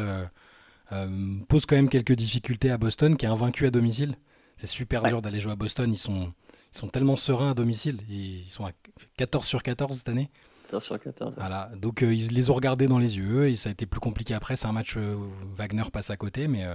pose 1.48 1.66
quand 1.66 1.76
même 1.76 1.88
quelques 1.88 2.14
difficultés 2.14 2.72
à 2.72 2.78
Boston, 2.78 3.16
qui 3.16 3.24
est 3.24 3.28
invaincu 3.28 3.66
à 3.66 3.70
domicile. 3.70 4.16
C'est 4.56 4.66
super 4.66 5.04
dur 5.04 5.22
d'aller 5.22 5.38
jouer 5.38 5.52
à 5.52 5.56
Boston. 5.56 5.92
Ils 5.92 5.98
sont, 5.98 6.32
ils 6.74 6.78
sont 6.78 6.88
tellement 6.88 7.14
sereins 7.14 7.52
à 7.52 7.54
domicile. 7.54 8.00
Ils 8.08 8.48
sont 8.48 8.66
à 8.66 8.72
14 9.16 9.46
sur 9.46 9.62
14 9.62 9.96
cette 9.96 10.08
année. 10.08 10.28
14 10.64 10.84
sur 10.84 10.98
14. 10.98 11.36
Voilà. 11.36 11.70
Donc 11.76 12.00
ils 12.00 12.34
les 12.34 12.50
ont 12.50 12.54
regardés 12.54 12.88
dans 12.88 12.98
les 12.98 13.16
yeux 13.16 13.48
et 13.48 13.54
ça 13.54 13.68
a 13.68 13.72
été 13.72 13.86
plus 13.86 14.00
compliqué 14.00 14.34
après. 14.34 14.56
C'est 14.56 14.66
un 14.66 14.72
match 14.72 14.96
où 14.96 15.30
Wagner 15.54 15.84
passe 15.92 16.10
à 16.10 16.16
côté, 16.16 16.48
mais, 16.48 16.66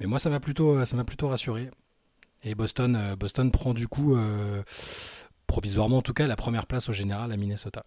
mais 0.00 0.06
moi 0.06 0.18
ça 0.18 0.30
m'a 0.30 0.40
plutôt, 0.40 0.82
ça 0.86 0.96
m'a 0.96 1.04
plutôt 1.04 1.28
rassuré. 1.28 1.68
Et 2.44 2.54
Boston, 2.54 2.96
euh, 2.96 3.16
Boston 3.16 3.50
prend 3.50 3.72
du 3.72 3.88
coup, 3.88 4.16
euh, 4.16 4.62
provisoirement 5.46 5.98
en 5.98 6.02
tout 6.02 6.14
cas, 6.14 6.26
la 6.26 6.36
première 6.36 6.66
place 6.66 6.88
au 6.88 6.92
général 6.92 7.30
à 7.32 7.36
Minnesota. 7.36 7.84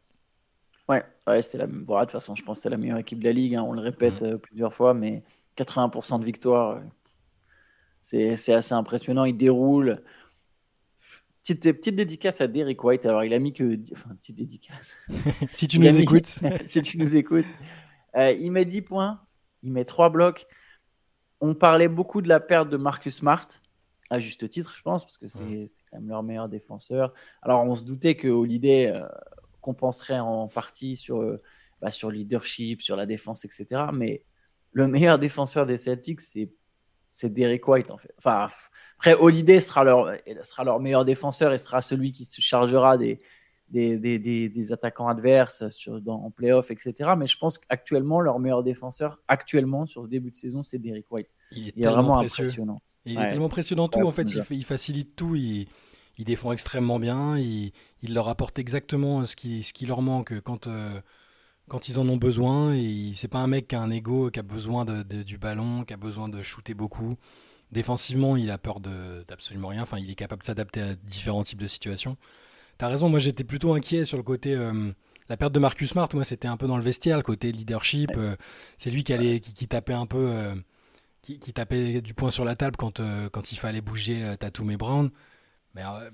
Ouais, 0.87 1.03
ouais 1.27 1.41
c'est 1.41 1.57
la... 1.57 1.67
Bon, 1.67 1.95
de 1.95 2.01
toute 2.01 2.11
façon, 2.11 2.35
je 2.35 2.43
pense 2.43 2.59
que 2.59 2.63
c'est 2.63 2.69
la 2.69 2.77
meilleure 2.77 2.99
équipe 2.99 3.19
de 3.19 3.25
la 3.25 3.33
ligue. 3.33 3.55
Hein, 3.55 3.63
on 3.63 3.73
le 3.73 3.81
répète 3.81 4.21
mm. 4.21 4.25
euh, 4.25 4.37
plusieurs 4.37 4.73
fois, 4.73 4.93
mais 4.93 5.23
80% 5.57 6.19
de 6.19 6.25
victoire, 6.25 6.81
c'est 8.01 8.53
assez 8.53 8.73
impressionnant. 8.73 9.25
Ils 9.25 9.35
déroulent. 9.35 10.03
Petite, 11.41 11.63
petite 11.73 11.95
dédicace 11.95 12.41
à 12.41 12.47
Derek 12.47 12.83
White. 12.83 13.05
Alors, 13.05 13.23
il 13.23 13.33
a 13.33 13.39
mis 13.39 13.53
que. 13.53 13.77
Enfin, 13.91 14.15
petite 14.15 14.37
dédicace. 14.37 14.95
si 15.51 15.67
tu 15.67 15.79
nous 15.79 15.95
écoutes. 15.95 16.39
si 16.69 16.81
tu 16.81 16.97
nous 16.97 17.15
écoutes. 17.15 17.45
Il 18.15 18.51
met 18.51 18.65
10 18.65 18.81
points. 18.83 19.21
Il 19.63 19.71
met 19.71 19.85
3 19.85 20.09
blocs. 20.09 20.47
On 21.41 21.53
parlait 21.53 21.87
beaucoup 21.87 22.21
de 22.21 22.29
la 22.29 22.39
perte 22.39 22.69
de 22.69 22.77
Marcus 22.77 23.17
Smart, 23.17 23.47
à 24.09 24.19
juste 24.19 24.49
titre, 24.49 24.75
je 24.77 24.81
pense, 24.81 25.03
parce 25.03 25.17
que 25.17 25.27
c'était 25.27 25.67
quand 25.91 25.99
même 25.99 26.09
leur 26.09 26.23
meilleur 26.23 26.49
défenseur. 26.49 27.13
Alors, 27.41 27.63
on 27.63 27.75
se 27.75 27.83
doutait 27.85 28.15
que 28.15 28.27
Holiday 28.27 28.87
euh, 28.87 29.07
compenserait 29.61 30.19
en 30.19 30.47
partie 30.47 30.95
sur, 30.95 31.21
euh, 31.21 31.41
bah, 31.81 31.91
sur 31.91 32.11
le 32.11 32.17
leadership, 32.17 32.81
sur 32.81 32.95
la 32.95 33.05
défense, 33.05 33.45
etc. 33.45 33.85
Mais 33.93 34.23
le 34.73 34.87
meilleur 34.89 35.19
défenseur 35.19 35.65
des 35.65 35.77
Celtics, 35.77 36.21
c'est 36.21 36.49
c'est 37.15 37.29
Derek 37.29 37.65
White 37.65 37.91
en 37.91 37.97
fait. 37.97 38.13
Enfin, 38.17 38.49
après, 38.97 39.13
Holiday 39.13 39.61
sera 39.61 39.85
leur, 39.85 40.11
sera 40.43 40.65
leur 40.65 40.81
meilleur 40.81 41.05
défenseur 41.05 41.53
et 41.53 41.57
sera 41.57 41.81
celui 41.81 42.11
qui 42.11 42.25
se 42.25 42.41
chargera 42.41 42.97
des, 42.97 43.21
des, 43.69 43.97
des, 43.97 44.49
des, 44.49 44.73
attaquants 44.73 45.07
adverses 45.07 45.69
sur, 45.69 46.01
dans, 46.01 46.21
en 46.21 46.29
playoff, 46.29 46.71
etc. 46.71 47.11
Mais 47.17 47.27
je 47.27 47.37
pense 47.37 47.57
qu'actuellement, 47.57 48.19
leur 48.19 48.39
meilleur 48.39 48.63
défenseur, 48.63 49.21
actuellement, 49.27 49.85
sur 49.85 50.03
ce 50.03 50.09
début 50.09 50.31
de 50.31 50.35
saison, 50.35 50.61
c'est 50.61 50.77
Derek 50.77 51.05
White. 51.09 51.29
Il 51.51 51.69
est, 51.69 51.87
vraiment 51.87 52.19
impressionnant. 52.19 52.81
Il 53.05 53.19
est 53.19 53.29
tellement 53.29 53.45
impressionnant 53.45 53.87
tout. 53.87 54.05
En 54.05 54.11
fait, 54.11 54.31
il, 54.33 54.43
il, 54.51 54.65
facilite 54.65 55.15
tout. 55.15 55.35
Il, 55.35 55.67
il, 56.17 56.25
défend 56.25 56.51
extrêmement 56.51 56.99
bien. 56.99 57.37
Il, 57.37 57.71
il 58.01 58.13
leur 58.13 58.27
apporte 58.29 58.59
exactement 58.59 59.25
ce 59.25 59.35
qui, 59.35 59.63
ce 59.63 59.73
qui 59.73 59.85
leur 59.85 60.01
manque 60.01 60.39
quand. 60.41 60.67
Euh, 60.67 60.99
quand 61.67 61.89
ils 61.89 61.99
en 61.99 62.07
ont 62.07 62.17
besoin. 62.17 62.73
Et 62.75 63.11
c'est 63.15 63.27
pas 63.27 63.39
un 63.39 63.47
mec 63.47 63.67
qui 63.67 63.75
a 63.75 63.81
un 63.81 63.89
ego, 63.89 64.29
qui 64.29 64.39
a 64.39 64.43
besoin 64.43 64.85
de, 64.85 65.03
du 65.03 65.37
ballon, 65.37 65.83
qui 65.83 65.93
a 65.93 65.97
besoin 65.97 66.29
de 66.29 66.41
shooter 66.41 66.73
beaucoup. 66.73 67.15
Défensivement, 67.71 68.37
il 68.37 68.51
a 68.51 68.57
peur 68.57 68.79
d'absolument 68.79 69.69
rien. 69.69 69.81
Enfin, 69.81 69.97
il 69.97 70.09
est 70.09 70.15
capable 70.15 70.41
de 70.41 70.45
s'adapter 70.45 70.81
à 70.81 70.95
différents 70.95 71.43
types 71.43 71.61
de 71.61 71.67
situations. 71.67 72.17
T'as 72.77 72.89
raison, 72.89 73.09
moi 73.09 73.19
j'étais 73.19 73.45
plutôt 73.45 73.73
inquiet 73.73 74.05
sur 74.05 74.17
le 74.17 74.23
côté. 74.23 74.53
Euh, 74.53 74.91
la 75.29 75.37
perte 75.37 75.53
de 75.53 75.59
Marcus 75.59 75.89
Smart, 75.89 76.09
moi 76.13 76.25
c'était 76.25 76.47
un 76.47 76.57
peu 76.57 76.67
dans 76.67 76.75
le 76.75 76.83
vestiaire, 76.83 77.17
le 77.17 77.23
côté 77.23 77.51
leadership. 77.51 78.11
Euh, 78.17 78.35
c'est 78.77 78.91
lui 78.91 79.03
qui, 79.03 79.13
allait, 79.13 79.39
qui, 79.39 79.67
tapait 79.67 79.93
un 79.93 80.05
peu. 80.05 80.53
Euh, 81.29 81.33
qui, 81.33 81.39
qui, 81.39 81.53
tapait 81.53 82.01
du 82.01 82.13
poing 82.13 82.31
sur 82.31 82.45
la 82.45 82.55
table 82.55 82.77
quand, 82.77 83.01
quand 83.31 83.51
il 83.51 83.57
fallait 83.57 83.81
bouger 83.81 84.35
Tatum 84.39 84.71
et 84.71 84.77
Brown. 84.77 85.11
Mais 85.75 85.83
euh, 85.83 86.09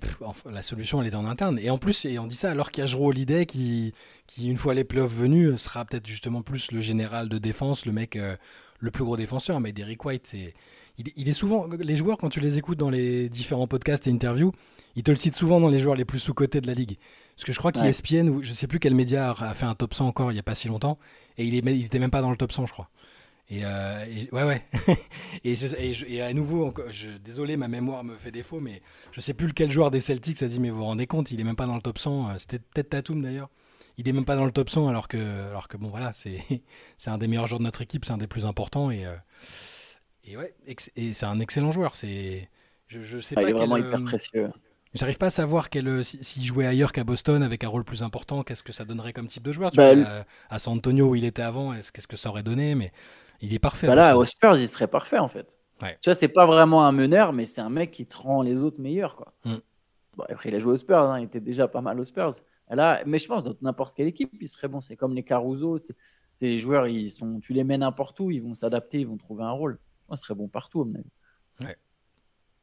la 0.51 0.63
solution, 0.63 1.01
elle 1.01 1.07
est 1.07 1.15
en 1.15 1.25
interne. 1.25 1.59
Et 1.59 1.69
en 1.69 1.77
plus, 1.77 2.05
et 2.05 2.17
on 2.17 2.25
dit 2.25 2.35
ça 2.35 2.49
alors 2.49 2.71
qu'il 2.71 2.81
y 2.81 2.83
a 2.83 2.87
Jero 2.87 3.09
Holiday 3.09 3.45
qui, 3.45 3.93
qui, 4.25 4.49
une 4.49 4.57
fois 4.57 4.73
les 4.73 4.83
playoffs 4.83 5.13
venus, 5.13 5.55
sera 5.57 5.85
peut-être 5.85 6.07
justement 6.07 6.41
plus 6.41 6.71
le 6.71 6.81
général 6.81 7.29
de 7.29 7.37
défense, 7.37 7.85
le 7.85 7.91
mec, 7.91 8.15
euh, 8.15 8.35
le 8.79 8.89
plus 8.89 9.03
gros 9.03 9.17
défenseur. 9.17 9.59
Mais 9.59 9.71
Derrick 9.71 10.03
White, 10.03 10.25
c'est, 10.25 10.53
il, 10.97 11.29
est 11.29 11.33
souvent. 11.33 11.67
Les 11.79 11.95
joueurs, 11.95 12.17
quand 12.17 12.29
tu 12.29 12.39
les 12.39 12.57
écoutes 12.57 12.79
dans 12.79 12.89
les 12.89 13.29
différents 13.29 13.67
podcasts 13.67 14.07
et 14.07 14.11
interviews, 14.11 14.51
ils 14.95 15.03
te 15.03 15.11
le 15.11 15.17
citent 15.17 15.35
souvent 15.35 15.59
dans 15.59 15.69
les 15.69 15.79
joueurs 15.79 15.95
les 15.95 16.05
plus 16.05 16.19
sous-cotés 16.19 16.59
de 16.59 16.67
la 16.67 16.73
ligue. 16.73 16.97
Parce 17.35 17.45
que 17.45 17.53
je 17.53 17.59
crois 17.59 17.71
qu'ESPN, 17.71 18.29
ou 18.29 18.41
je 18.41 18.53
sais 18.53 18.67
plus 18.67 18.79
quel 18.79 18.95
média 18.95 19.31
a 19.31 19.53
fait 19.53 19.65
un 19.65 19.75
top 19.75 19.93
100 19.93 20.07
encore 20.07 20.31
il 20.31 20.35
n'y 20.35 20.39
a 20.39 20.43
pas 20.43 20.55
si 20.55 20.67
longtemps, 20.67 20.97
et 21.37 21.45
il, 21.45 21.55
est, 21.55 21.59
il 21.59 21.85
était 21.85 21.99
même 21.99 22.11
pas 22.11 22.21
dans 22.21 22.31
le 22.31 22.35
top 22.35 22.51
100, 22.51 22.65
je 22.65 22.73
crois. 22.73 22.89
Et, 23.51 23.65
euh, 23.65 24.05
ouais, 24.31 24.43
ouais. 24.43 24.65
et, 25.43 26.21
à 26.21 26.33
nouveau, 26.33 26.73
je, 26.89 27.09
désolé, 27.09 27.57
ma 27.57 27.67
mémoire 27.67 28.05
me 28.05 28.17
fait 28.17 28.31
défaut, 28.31 28.61
mais 28.61 28.81
je 29.11 29.19
sais 29.19 29.33
plus 29.33 29.47
lequel 29.47 29.69
joueur 29.69 29.91
des 29.91 29.99
Celtics 29.99 30.41
a 30.41 30.47
dit, 30.47 30.61
mais 30.61 30.69
vous 30.69 30.77
vous 30.77 30.85
rendez 30.85 31.05
compte, 31.05 31.31
il 31.31 31.41
est 31.41 31.43
même 31.43 31.57
pas 31.57 31.65
dans 31.65 31.75
le 31.75 31.81
top 31.81 31.99
100. 31.99 32.29
Euh, 32.29 32.33
c'était 32.37 32.59
peut-être 32.59 32.89
Tatum 32.89 33.21
d'ailleurs. 33.21 33.49
Il 33.97 34.07
est 34.07 34.13
même 34.13 34.23
pas 34.23 34.37
dans 34.37 34.45
le 34.45 34.53
top 34.53 34.69
100 34.69 34.87
alors 34.87 35.09
que, 35.09 35.17
alors 35.49 35.67
que 35.67 35.75
bon, 35.75 35.89
voilà, 35.89 36.13
c'est 36.13 36.39
un 37.07 37.17
des 37.17 37.27
meilleurs 37.27 37.47
joueurs 37.47 37.59
de 37.59 37.65
notre 37.65 37.81
équipe, 37.81 38.05
c'est 38.05 38.13
un 38.13 38.17
des 38.17 38.27
plus 38.27 38.45
importants 38.45 38.89
et, 38.89 39.05
euh, 39.05 39.15
et 40.23 40.37
ouais, 40.37 40.55
et 40.95 41.13
c'est 41.13 41.25
un 41.25 41.39
excellent 41.41 41.73
joueur. 41.73 41.97
C'est, 41.97 42.49
je, 42.87 43.01
je 43.01 43.19
sais 43.19 43.35
ah, 43.37 43.41
pas. 43.41 43.49
Il 43.49 43.53
est 43.53 43.57
vraiment 43.57 43.75
hyper 43.75 44.01
précieux. 44.05 44.49
J'arrive 44.93 45.17
pas 45.17 45.27
à 45.27 45.29
savoir 45.29 45.69
s'il 45.71 46.03
si, 46.03 46.45
jouait 46.45 46.67
ailleurs 46.67 46.91
qu'à 46.91 47.03
Boston 47.03 47.43
avec 47.43 47.63
un 47.63 47.69
rôle 47.69 47.83
plus 47.83 48.03
important, 48.03 48.43
qu'est-ce 48.43 48.63
que 48.63 48.73
ça 48.73 48.83
donnerait 48.85 49.13
comme 49.13 49.27
type 49.27 49.43
de 49.43 49.51
joueur. 49.51 49.71
Tu 49.71 49.77
bah, 49.77 49.93
vois, 49.93 50.25
à, 50.49 50.59
San 50.59 50.73
Antonio 50.73 51.09
où 51.09 51.15
il 51.15 51.23
était 51.23 51.41
avant, 51.41 51.73
qu'est-ce 51.73 52.07
que 52.07 52.17
ça 52.17 52.29
aurait 52.29 52.43
donné 52.43 52.75
Mais 52.75 52.91
il 53.41 53.53
est 53.53 53.59
parfait. 53.59 53.87
Bah 53.87 53.95
là, 53.95 54.17
aux 54.17 54.25
Spurs, 54.25 54.57
il 54.57 54.67
serait 54.67 54.87
parfait 54.87 55.17
en 55.17 55.27
fait. 55.27 55.47
Tu 56.01 56.09
vois, 56.09 56.13
c'est 56.13 56.27
pas 56.27 56.45
vraiment 56.45 56.85
un 56.85 56.91
meneur, 56.91 57.33
mais 57.33 57.47
c'est 57.47 57.61
un 57.61 57.69
mec 57.69 57.89
qui 57.91 58.05
te 58.05 58.15
rend 58.15 58.43
les 58.43 58.61
autres 58.61 58.79
meilleurs. 58.79 59.15
Quoi. 59.15 59.33
Mm. 59.45 59.55
Bon, 60.15 60.23
après, 60.29 60.49
il 60.49 60.55
a 60.55 60.59
joué 60.59 60.73
aux 60.73 60.77
Spurs, 60.77 60.99
hein, 60.99 61.19
il 61.19 61.25
était 61.25 61.39
déjà 61.39 61.67
pas 61.67 61.81
mal 61.81 61.99
aux 61.99 62.03
Spurs. 62.03 62.33
Là, 62.69 63.01
mais 63.05 63.17
je 63.17 63.27
pense 63.27 63.43
dans 63.43 63.55
n'importe 63.61 63.95
quelle 63.95 64.07
équipe, 64.07 64.31
il 64.39 64.47
serait 64.47 64.67
bon. 64.67 64.79
C'est 64.79 64.95
comme 64.95 65.15
les 65.15 65.23
Caruso. 65.23 65.79
Ces 66.35 66.57
joueurs, 66.57 66.87
ils 66.87 67.11
sont, 67.11 67.39
tu 67.39 67.53
les 67.53 67.63
mets 67.63 67.77
n'importe 67.77 68.19
où, 68.19 68.31
ils 68.31 68.41
vont 68.41 68.53
s'adapter, 68.53 68.99
ils 68.99 69.07
vont 69.07 69.17
trouver 69.17 69.43
un 69.43 69.51
rôle. 69.51 69.79
Il 70.09 70.17
serait 70.17 70.35
bon 70.35 70.47
partout, 70.47 70.81
à 70.81 70.85
mon 70.85 70.95
avis. 70.95 71.75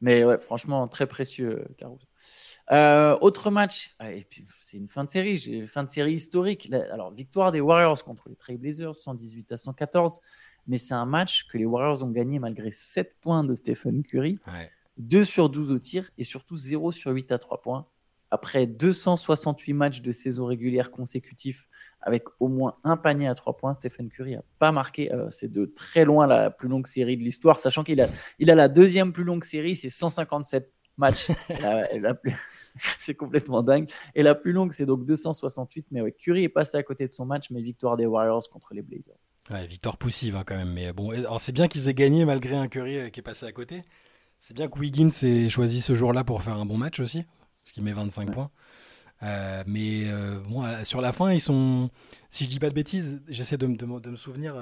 Mais 0.00 0.24
ouais, 0.24 0.38
franchement, 0.38 0.86
très 0.86 1.06
précieux, 1.06 1.66
Caruso. 1.76 2.06
Euh, 2.70 3.16
autre 3.20 3.50
match, 3.50 3.96
c'est 4.60 4.76
une 4.76 4.88
fin 4.88 5.04
de 5.04 5.10
série, 5.10 5.66
fin 5.66 5.82
de 5.82 5.90
série 5.90 6.14
historique. 6.14 6.72
Alors, 6.92 7.12
victoire 7.12 7.50
des 7.50 7.60
Warriors 7.60 8.04
contre 8.04 8.28
les 8.28 8.36
Trailblazers, 8.36 8.94
118 8.94 9.52
à 9.52 9.56
114 9.56 10.20
mais 10.68 10.78
c'est 10.78 10.94
un 10.94 11.06
match 11.06 11.46
que 11.48 11.58
les 11.58 11.64
Warriors 11.64 12.04
ont 12.04 12.10
gagné 12.10 12.38
malgré 12.38 12.70
7 12.70 13.16
points 13.20 13.42
de 13.42 13.54
Stephen 13.54 14.02
Curry, 14.04 14.38
2 14.98 15.24
sur 15.24 15.48
12 15.48 15.70
au 15.70 15.78
tir 15.78 16.10
et 16.18 16.22
surtout 16.22 16.56
0 16.56 16.92
sur 16.92 17.10
8 17.10 17.32
à 17.32 17.38
3 17.38 17.62
points. 17.62 17.86
Après 18.30 18.66
268 18.66 19.72
matchs 19.72 20.02
de 20.02 20.12
saison 20.12 20.44
régulière 20.44 20.90
consécutifs 20.90 21.66
avec 22.02 22.24
au 22.40 22.48
moins 22.48 22.76
un 22.84 22.98
panier 22.98 23.26
à 23.26 23.34
3 23.34 23.56
points, 23.56 23.72
Stephen 23.72 24.10
Curry 24.10 24.36
n'a 24.36 24.42
pas 24.58 24.70
marqué. 24.70 25.10
Euh, 25.12 25.30
c'est 25.30 25.50
de 25.50 25.64
très 25.64 26.04
loin 26.04 26.26
la 26.26 26.50
plus 26.50 26.68
longue 26.68 26.86
série 26.86 27.16
de 27.16 27.22
l'histoire, 27.22 27.58
sachant 27.58 27.84
qu'il 27.84 28.00
a, 28.02 28.08
il 28.38 28.50
a 28.50 28.54
la 28.54 28.68
deuxième 28.68 29.12
plus 29.12 29.24
longue 29.24 29.44
série, 29.44 29.74
c'est 29.74 29.88
157 29.88 30.70
matchs. 30.98 31.28
c'est 32.98 33.14
complètement 33.14 33.62
dingue. 33.62 33.90
Et 34.14 34.22
la 34.22 34.34
plus 34.34 34.52
longue, 34.52 34.72
c'est 34.72 34.86
donc 34.86 35.04
268. 35.04 35.86
Mais 35.90 36.00
ouais, 36.00 36.12
Curry 36.12 36.44
est 36.44 36.48
passé 36.48 36.76
à 36.76 36.82
côté 36.82 37.06
de 37.06 37.12
son 37.12 37.26
match, 37.26 37.50
mais 37.50 37.60
victoire 37.60 37.96
des 37.96 38.06
Warriors 38.06 38.48
contre 38.50 38.74
les 38.74 38.82
Blazers. 38.82 39.14
Ouais, 39.50 39.66
victoire 39.66 39.96
poussive 39.96 40.36
hein, 40.36 40.44
quand 40.46 40.56
même. 40.56 40.72
Mais 40.72 40.92
bon, 40.92 41.10
alors 41.10 41.40
c'est 41.40 41.52
bien 41.52 41.68
qu'ils 41.68 41.88
aient 41.88 41.94
gagné 41.94 42.24
malgré 42.24 42.56
un 42.56 42.68
Curry 42.68 42.98
euh, 42.98 43.08
qui 43.10 43.20
est 43.20 43.22
passé 43.22 43.46
à 43.46 43.52
côté. 43.52 43.82
C'est 44.38 44.54
bien 44.54 44.68
que 44.68 44.78
Wiggins 44.78 45.10
ait 45.22 45.48
choisi 45.48 45.80
ce 45.80 45.94
jour-là 45.94 46.24
pour 46.24 46.42
faire 46.42 46.56
un 46.56 46.66
bon 46.66 46.76
match 46.76 47.00
aussi, 47.00 47.24
parce 47.64 47.72
qu'il 47.72 47.82
met 47.82 47.92
25 47.92 48.32
points. 48.32 48.50
Euh, 49.24 49.64
mais 49.66 50.04
euh, 50.06 50.38
bon, 50.48 50.84
sur 50.84 51.00
la 51.00 51.12
fin, 51.12 51.32
ils 51.32 51.40
sont. 51.40 51.90
Si 52.30 52.44
je 52.44 52.50
dis 52.50 52.60
pas 52.60 52.68
de 52.68 52.74
bêtises, 52.74 53.22
j'essaie 53.26 53.56
de, 53.56 53.66
de, 53.66 54.10
me 54.10 54.16
souvenir 54.16 54.54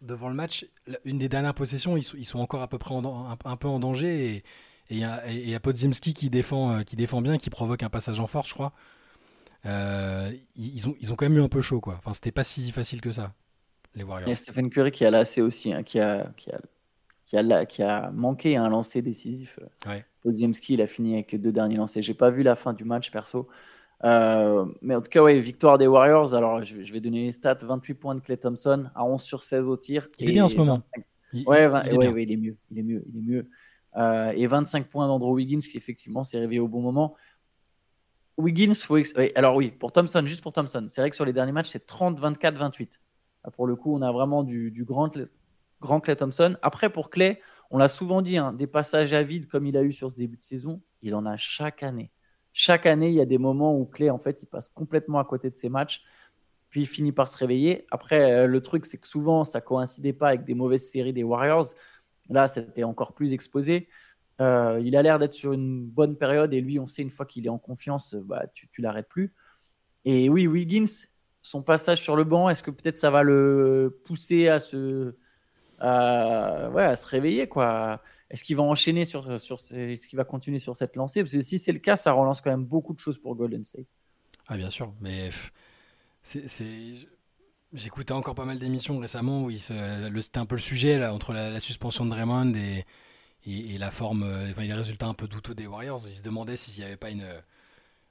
devant 0.00 0.28
le 0.28 0.34
match. 0.34 0.66
Une 1.04 1.18
des 1.18 1.28
dernières 1.28 1.54
possessions, 1.54 1.96
ils 1.96 2.02
sont, 2.02 2.16
ils 2.16 2.24
sont 2.24 2.40
encore 2.40 2.62
à 2.62 2.68
peu 2.68 2.78
près 2.78 2.94
un, 2.94 3.56
peu 3.56 3.68
en 3.68 3.78
danger 3.78 4.34
et 4.34 4.44
il 4.90 4.98
y, 4.98 5.54
a 5.54 5.60
Podzimski 5.60 6.14
qui 6.14 6.30
défend, 6.30 6.82
qui 6.82 6.96
défend 6.96 7.20
bien, 7.20 7.38
qui 7.38 7.50
provoque 7.50 7.82
un 7.82 7.90
passage 7.90 8.20
en 8.20 8.26
force, 8.26 8.48
je 8.48 8.54
crois. 8.54 8.72
ils, 9.64 10.88
ont, 10.88 10.94
ils 11.00 11.12
ont 11.12 11.16
quand 11.16 11.26
même 11.26 11.38
eu 11.38 11.42
un 11.42 11.48
peu 11.48 11.60
chaud, 11.60 11.80
quoi. 11.80 11.96
Enfin, 11.98 12.14
c'était 12.14 12.32
pas 12.32 12.44
si 12.44 12.70
facile 12.72 13.00
que 13.00 13.12
ça. 13.12 13.32
Il 13.96 14.28
y 14.28 14.32
a 14.32 14.36
Stephen 14.36 14.70
Curry 14.70 14.90
qui 14.90 15.04
a 15.04 15.10
lassé 15.10 15.40
aussi, 15.40 15.72
hein, 15.72 15.82
qui, 15.82 15.98
a, 15.98 16.30
qui, 16.36 16.50
a, 16.50 16.60
qui, 17.26 17.36
a, 17.36 17.66
qui 17.66 17.82
a 17.82 18.10
manqué 18.10 18.56
un 18.56 18.68
lancer 18.68 19.02
décisif. 19.02 19.58
Ouais. 19.86 20.04
il 20.24 20.82
a 20.82 20.86
fini 20.86 21.14
avec 21.14 21.32
les 21.32 21.38
deux 21.38 21.52
derniers 21.52 21.76
lancers. 21.76 22.02
J'ai 22.02 22.14
pas 22.14 22.30
vu 22.30 22.42
la 22.42 22.56
fin 22.56 22.72
du 22.72 22.84
match 22.84 23.10
perso. 23.10 23.48
Euh, 24.04 24.64
mais 24.80 24.94
en 24.94 25.02
tout 25.02 25.10
cas, 25.10 25.22
ouais, 25.22 25.40
victoire 25.40 25.78
des 25.78 25.86
Warriors. 25.86 26.34
Alors, 26.34 26.62
je, 26.62 26.92
vais 26.92 27.00
donner 27.00 27.24
les 27.24 27.32
stats 27.32 27.58
28 27.60 27.94
points 27.94 28.14
de 28.14 28.20
Clay 28.20 28.36
Thompson 28.36 28.88
à 28.94 29.04
11 29.04 29.20
sur 29.20 29.42
16 29.42 29.66
au 29.66 29.76
tir. 29.76 30.08
Il 30.18 30.30
est 30.30 30.32
bien 30.32 30.44
en 30.44 30.48
ce 30.48 30.56
moment. 30.56 30.82
Il, 31.32 31.46
ouais, 31.46 31.68
il, 31.86 32.02
est 32.02 32.22
il, 32.22 32.32
est 32.32 32.36
mieux. 32.36 32.56
Il 32.70 32.78
est 32.78 32.82
mieux. 32.82 33.04
Il 33.08 33.18
est 33.18 33.22
mieux. 33.22 33.50
Euh, 33.96 34.32
et 34.36 34.46
25 34.46 34.88
points 34.88 35.06
d'Andrew 35.06 35.34
Wiggins 35.34 35.58
qui, 35.58 35.76
effectivement, 35.76 36.24
s'est 36.24 36.38
réveillé 36.38 36.60
au 36.60 36.68
bon 36.68 36.80
moment. 36.80 37.16
Wiggins, 38.36 38.74
faut 38.74 38.96
alors 39.34 39.56
oui, 39.56 39.70
pour 39.72 39.92
Thompson, 39.92 40.22
juste 40.24 40.42
pour 40.42 40.52
Thompson, 40.52 40.84
c'est 40.86 41.00
vrai 41.00 41.10
que 41.10 41.16
sur 41.16 41.24
les 41.24 41.32
derniers 41.32 41.52
matchs, 41.52 41.70
c'est 41.70 41.86
30, 41.86 42.20
24, 42.20 42.56
28. 42.56 43.00
Pour 43.52 43.66
le 43.66 43.74
coup, 43.74 43.94
on 43.94 44.02
a 44.02 44.12
vraiment 44.12 44.44
du, 44.44 44.84
grand, 44.84 45.10
grand 45.80 46.00
Clay 46.00 46.16
Thompson. 46.16 46.56
Après, 46.62 46.90
pour 46.90 47.10
Clay, 47.10 47.40
on 47.70 47.78
l'a 47.78 47.88
souvent 47.88 48.22
dit, 48.22 48.36
hein, 48.36 48.52
des 48.52 48.66
passages 48.66 49.12
à 49.12 49.22
vide 49.22 49.48
comme 49.48 49.66
il 49.66 49.76
a 49.76 49.82
eu 49.82 49.92
sur 49.92 50.10
ce 50.10 50.16
début 50.16 50.36
de 50.36 50.42
saison, 50.42 50.80
il 51.02 51.14
en 51.14 51.26
a 51.26 51.36
chaque 51.36 51.82
année. 51.82 52.12
Chaque 52.52 52.86
année, 52.86 53.08
il 53.08 53.14
y 53.14 53.20
a 53.20 53.26
des 53.26 53.38
moments 53.38 53.76
où 53.76 53.84
Clay, 53.86 54.10
en 54.10 54.18
fait, 54.18 54.42
il 54.42 54.46
passe 54.46 54.68
complètement 54.68 55.18
à 55.18 55.24
côté 55.24 55.50
de 55.50 55.56
ses 55.56 55.68
matchs, 55.68 56.02
puis 56.70 56.82
il 56.82 56.86
finit 56.86 57.12
par 57.12 57.28
se 57.28 57.36
réveiller. 57.38 57.86
Après, 57.90 58.32
euh, 58.32 58.46
le 58.46 58.60
truc, 58.60 58.86
c'est 58.86 58.98
que 58.98 59.06
souvent, 59.06 59.44
ça 59.44 59.60
coïncidait 59.60 60.12
pas 60.12 60.28
avec 60.28 60.44
des 60.44 60.54
mauvaises 60.54 60.88
séries 60.90 61.12
des 61.12 61.22
Warriors. 61.22 61.66
Là, 62.28 62.48
c'était 62.48 62.84
encore 62.84 63.14
plus 63.14 63.32
exposé. 63.32 63.88
Euh, 64.40 64.80
il 64.84 64.96
a 64.96 65.02
l'air 65.02 65.18
d'être 65.18 65.32
sur 65.32 65.52
une 65.52 65.84
bonne 65.84 66.16
période 66.16 66.52
et 66.54 66.60
lui, 66.60 66.78
on 66.78 66.86
sait 66.86 67.02
une 67.02 67.10
fois 67.10 67.26
qu'il 67.26 67.46
est 67.46 67.50
en 67.50 67.58
confiance, 67.58 68.14
bah, 68.14 68.46
tu, 68.54 68.68
tu 68.68 68.82
l'arrêtes 68.82 69.08
plus. 69.08 69.34
Et 70.04 70.28
oui, 70.28 70.46
Wiggins, 70.46 71.06
son 71.42 71.62
passage 71.62 72.00
sur 72.00 72.14
le 72.14 72.24
banc, 72.24 72.48
est-ce 72.48 72.62
que 72.62 72.70
peut-être 72.70 72.98
ça 72.98 73.10
va 73.10 73.22
le 73.22 74.00
pousser 74.04 74.48
à 74.48 74.58
se, 74.58 75.14
à, 75.80 76.94
se 76.96 77.06
réveiller 77.06 77.48
quoi? 77.48 78.02
Est-ce 78.30 78.44
qu'il 78.44 78.56
va 78.56 78.62
enchaîner 78.62 79.04
sur, 79.04 79.40
sur 79.40 79.56
est-ce 79.56 80.06
qu'il 80.06 80.16
va 80.16 80.24
continuer 80.24 80.58
sur 80.58 80.76
cette 80.76 80.96
lancée? 80.96 81.22
Parce 81.22 81.32
que 81.32 81.40
si 81.40 81.58
c'est 81.58 81.72
le 81.72 81.78
cas, 81.78 81.96
ça 81.96 82.12
relance 82.12 82.40
quand 82.40 82.50
même 82.50 82.64
beaucoup 82.64 82.92
de 82.92 82.98
choses 82.98 83.18
pour 83.18 83.34
Golden 83.34 83.64
State. 83.64 83.86
Ah 84.46 84.56
bien 84.56 84.70
sûr, 84.70 84.92
mais 85.00 85.30
c'est, 86.22 86.94
j'écoutais 87.72 88.12
encore 88.12 88.34
pas 88.34 88.44
mal 88.44 88.58
d'émissions 88.58 88.98
récemment 88.98 89.44
où 89.44 89.50
c'était 89.50 90.38
un 90.38 90.46
peu 90.46 90.56
le 90.56 90.60
sujet 90.60 90.98
là, 90.98 91.12
entre 91.12 91.32
la, 91.32 91.60
suspension 91.60 92.04
de 92.04 92.10
Draymond 92.10 92.54
et, 92.54 92.84
la 93.78 93.90
forme, 93.90 94.24
enfin, 94.50 94.62
les 94.62 94.74
résultats 94.74 95.06
un 95.06 95.14
peu 95.14 95.26
douteux 95.26 95.54
des 95.54 95.66
Warriors. 95.66 96.00
Ils 96.06 96.16
se 96.16 96.22
demandaient 96.22 96.56
s'il 96.56 96.78
n'y 96.78 96.84
avait 96.84 96.96
pas 96.96 97.10
une 97.10 97.26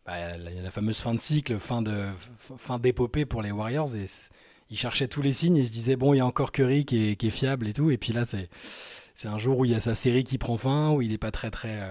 bah, 0.08 0.38
la, 0.38 0.72
fameuse 0.72 1.00
fin 1.00 1.14
de 1.14 1.20
cycle, 1.20 1.60
fin 1.60 1.82
de 1.82 2.06
fin 2.38 2.80
d'épopée 2.80 3.26
pour 3.26 3.42
les 3.42 3.52
Warriors 3.52 3.94
et 3.94 4.06
ils 4.70 4.78
cherchaient 4.78 5.10
tous 5.10 5.22
les 5.22 5.34
signes 5.34 5.58
et 5.58 5.62
ils 5.62 5.68
se 5.68 5.72
disaient 5.72 5.98
bon 5.98 6.14
il 6.14 6.18
y 6.18 6.22
a 6.22 6.26
encore 6.26 6.54
Curry 6.54 6.86
qui 6.86 7.18
est, 7.20 7.30
fiable 7.30 7.68
et 7.68 7.74
tout 7.74 7.92
et 7.92 7.98
puis 7.98 8.14
là 8.14 8.24
c'est 8.26 8.50
c'est 9.14 9.28
un 9.28 9.38
jour 9.38 9.60
où 9.60 9.66
il 9.66 9.72
y 9.72 9.76
a 9.76 9.82
sa 9.82 9.96
série 9.96 10.24
qui 10.24 10.38
prend 10.38 10.56
fin 10.56 10.92
où 10.92 11.02
il 11.02 11.10
n'est 11.10 11.18
pas 11.18 11.32
très 11.32 11.52
très 11.52 11.82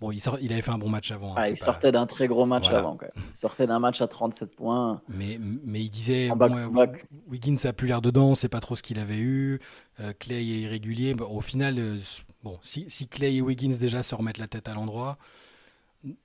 Bon, 0.00 0.12
il, 0.12 0.20
sort, 0.20 0.38
il 0.40 0.52
avait 0.52 0.62
fait 0.62 0.70
un 0.70 0.78
bon 0.78 0.88
match 0.88 1.10
avant. 1.10 1.32
Hein, 1.32 1.40
ah, 1.40 1.48
il 1.48 1.56
sortait 1.56 1.90
d'un 1.90 2.06
très 2.06 2.28
gros 2.28 2.46
match 2.46 2.70
avant. 2.70 2.96
Il 3.16 3.36
sortait 3.36 3.66
d'un 3.66 3.80
match 3.80 4.00
à 4.00 4.06
37 4.06 4.54
points. 4.54 5.02
Mais, 5.08 5.40
mais 5.40 5.80
il 5.80 5.90
disait 5.90 6.28
bon, 6.28 6.94
Wiggins 7.26 7.56
a 7.64 7.72
plus 7.72 7.88
l'air 7.88 8.00
dedans, 8.00 8.28
on 8.28 8.34
sait 8.36 8.48
pas 8.48 8.60
trop 8.60 8.76
ce 8.76 8.82
qu'il 8.82 9.00
avait 9.00 9.18
eu. 9.18 9.58
Euh, 9.98 10.12
Clay 10.16 10.36
est 10.36 10.60
irrégulier. 10.60 11.14
au 11.14 11.40
final, 11.40 11.78
euh, 11.78 11.96
bon, 12.44 12.58
si, 12.62 12.84
si, 12.88 13.08
Clay 13.08 13.34
et 13.34 13.42
Wiggins 13.42 13.76
déjà 13.76 14.04
se 14.04 14.14
remettent 14.14 14.38
la 14.38 14.46
tête 14.46 14.68
à 14.68 14.74
l'endroit, 14.74 15.18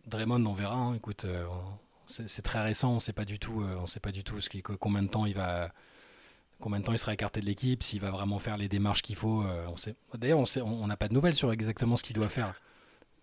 Draymond, 0.05 0.45
on 0.45 0.53
verra. 0.53 0.75
Hein, 0.75 0.93
écoute, 0.93 1.25
euh, 1.25 1.45
c'est 2.05 2.43
très 2.43 2.61
récent, 2.61 2.91
on 2.91 2.99
sait 2.99 3.13
pas 3.13 3.25
du 3.25 3.39
tout, 3.39 3.63
on 3.81 3.87
sait 3.87 3.99
pas 3.99 4.11
du 4.11 4.23
tout 4.23 4.39
ce 4.39 4.51
qui, 4.51 4.61
combien 4.61 5.01
de 5.01 5.07
temps 5.07 5.25
il 5.25 5.33
va. 5.33 5.71
Combien 6.59 6.79
de 6.79 6.85
temps 6.85 6.93
il 6.93 6.99
sera 6.99 7.13
écarté 7.13 7.41
de 7.41 7.45
l'équipe, 7.45 7.83
s'il 7.83 7.99
va 7.99 8.09
vraiment 8.09 8.39
faire 8.39 8.55
les 8.55 8.69
démarches 8.69 9.01
qu'il 9.01 9.15
faut. 9.15 9.43
on 9.67 9.75
sait. 9.75 9.95
D'ailleurs, 10.13 10.39
on 10.63 10.87
n'a 10.87 10.95
pas 10.95 11.07
de 11.07 11.13
nouvelles 11.13 11.33
sur 11.33 11.51
exactement 11.51 11.97
ce 11.97 12.03
qu'il 12.03 12.15
doit 12.15 12.29
faire. 12.29 12.53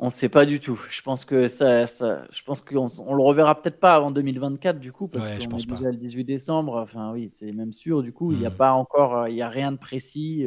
On 0.02 0.06
ne 0.06 0.10
sait 0.10 0.30
pas 0.30 0.46
du 0.46 0.60
tout. 0.60 0.80
Je 0.88 1.02
pense 1.02 1.26
que 1.26 1.46
ça, 1.46 1.84
je 1.84 2.42
pense 2.46 2.62
qu'on 2.62 2.88
on 3.06 3.14
le 3.14 3.22
reverra 3.22 3.60
peut-être 3.60 3.78
pas 3.78 3.94
avant 3.94 4.10
2024 4.10 4.80
du 4.80 4.92
coup 4.92 5.08
parce 5.08 5.28
qu'on 5.28 5.58
est 5.58 5.66
déjà 5.66 5.90
le 5.90 5.96
18 5.96 6.24
décembre. 6.24 6.76
Enfin 6.76 7.12
oui, 7.12 7.28
c'est 7.28 7.52
même 7.52 7.74
sûr. 7.74 8.02
Du 8.02 8.10
coup, 8.10 8.32
il 8.32 8.38
n'y 8.38 8.46
a 8.46 8.50
hmm. 8.50 8.56
pas 8.56 8.72
encore, 8.72 9.28
il 9.28 9.34
y 9.34 9.42
a 9.42 9.48
rien 9.48 9.72
de 9.72 9.76
précis. 9.76 10.46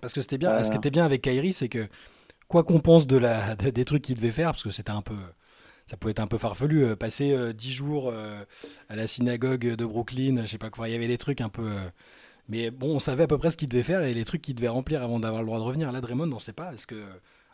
Parce 0.00 0.12
que 0.12 0.20
c'était 0.20 0.38
bien. 0.38 0.62
Ce 0.62 0.70
qui 0.70 0.76
euh. 0.76 0.78
était 0.78 0.90
bien 0.90 1.04
avec 1.04 1.22
Kyrie, 1.22 1.52
c'est 1.52 1.68
que 1.68 1.88
quoi 2.46 2.62
qu'on 2.62 2.78
pense 2.78 3.08
de 3.08 3.16
la 3.16 3.56
des 3.56 3.84
trucs 3.84 4.02
qu'il 4.02 4.14
devait 4.14 4.30
faire, 4.30 4.52
parce 4.52 4.62
que 4.62 4.70
c'était 4.70 4.90
un 4.90 5.02
peu, 5.02 5.16
ça 5.86 5.96
pouvait 5.96 6.12
être 6.12 6.20
un 6.20 6.28
peu 6.28 6.38
farfelu, 6.38 6.84
euh, 6.84 6.96
passer 6.96 7.32
euh, 7.32 7.52
dix 7.52 7.68
10 7.68 7.72
jours 7.72 8.12
à 8.88 8.96
la 8.96 9.06
synagogue 9.08 9.74
de 9.74 9.84
Brooklyn, 9.84 10.42
je 10.42 10.46
sais 10.46 10.58
pas 10.58 10.70
quoi. 10.70 10.88
Il 10.88 10.92
y 10.92 10.94
avait 10.94 11.08
des 11.08 11.18
trucs 11.18 11.40
un 11.40 11.48
peu. 11.48 11.70
mais 12.48 12.70
bon, 12.70 12.94
on 12.94 13.00
savait 13.00 13.24
à 13.24 13.26
peu 13.26 13.38
près 13.38 13.50
ce 13.50 13.56
qu'il 13.56 13.68
devait 13.68 13.82
faire 13.82 14.02
et 14.02 14.14
les 14.14 14.24
trucs 14.24 14.42
qu'il 14.42 14.54
devait 14.54 14.68
remplir 14.68 15.02
avant 15.02 15.18
d'avoir 15.18 15.42
le 15.42 15.46
droit 15.46 15.58
de 15.58 15.64
revenir. 15.64 15.90
Là, 15.92 16.00
Draymond, 16.00 16.30
on 16.30 16.34
ne 16.34 16.38
sait 16.38 16.52
pas. 16.52 16.72
Est-ce 16.72 16.86
que 16.86 17.02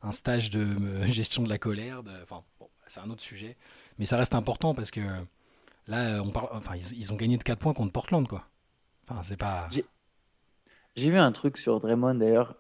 un 0.02 0.12
stage 0.12 0.50
de 0.50 0.61
euh, 0.61 1.02
gestion 1.07 1.43
de 1.43 1.49
la 1.49 1.59
colère. 1.59 2.02
enfin, 2.23 2.43
bon, 2.61 2.69
c'est 2.87 3.00
un 3.00 3.11
autre 3.11 3.23
sujet. 3.23 3.57
Mais 3.99 4.07
ça 4.07 4.17
reste 4.17 4.35
important 4.35 4.75
parce 4.75 4.90
que 4.90 5.00
là, 5.87 6.23
on 6.23 6.31
parle, 6.31 6.49
enfin, 6.52 6.75
ils, 6.76 7.12
ont 7.12 7.17
gagné 7.17 7.37
de 7.37 7.43
4 7.43 7.59
points 7.59 7.75
contre 7.75 7.93
Portland, 7.93 8.26
quoi. 8.26 8.47
Enfin, 9.09 9.23
c'est 9.23 9.37
pas. 9.37 9.69
J'ai 10.97 11.11
vu 11.11 11.19
un 11.19 11.33
truc 11.33 11.59
sur 11.59 11.81
Draymond 11.81 12.17
d'ailleurs. 12.17 12.57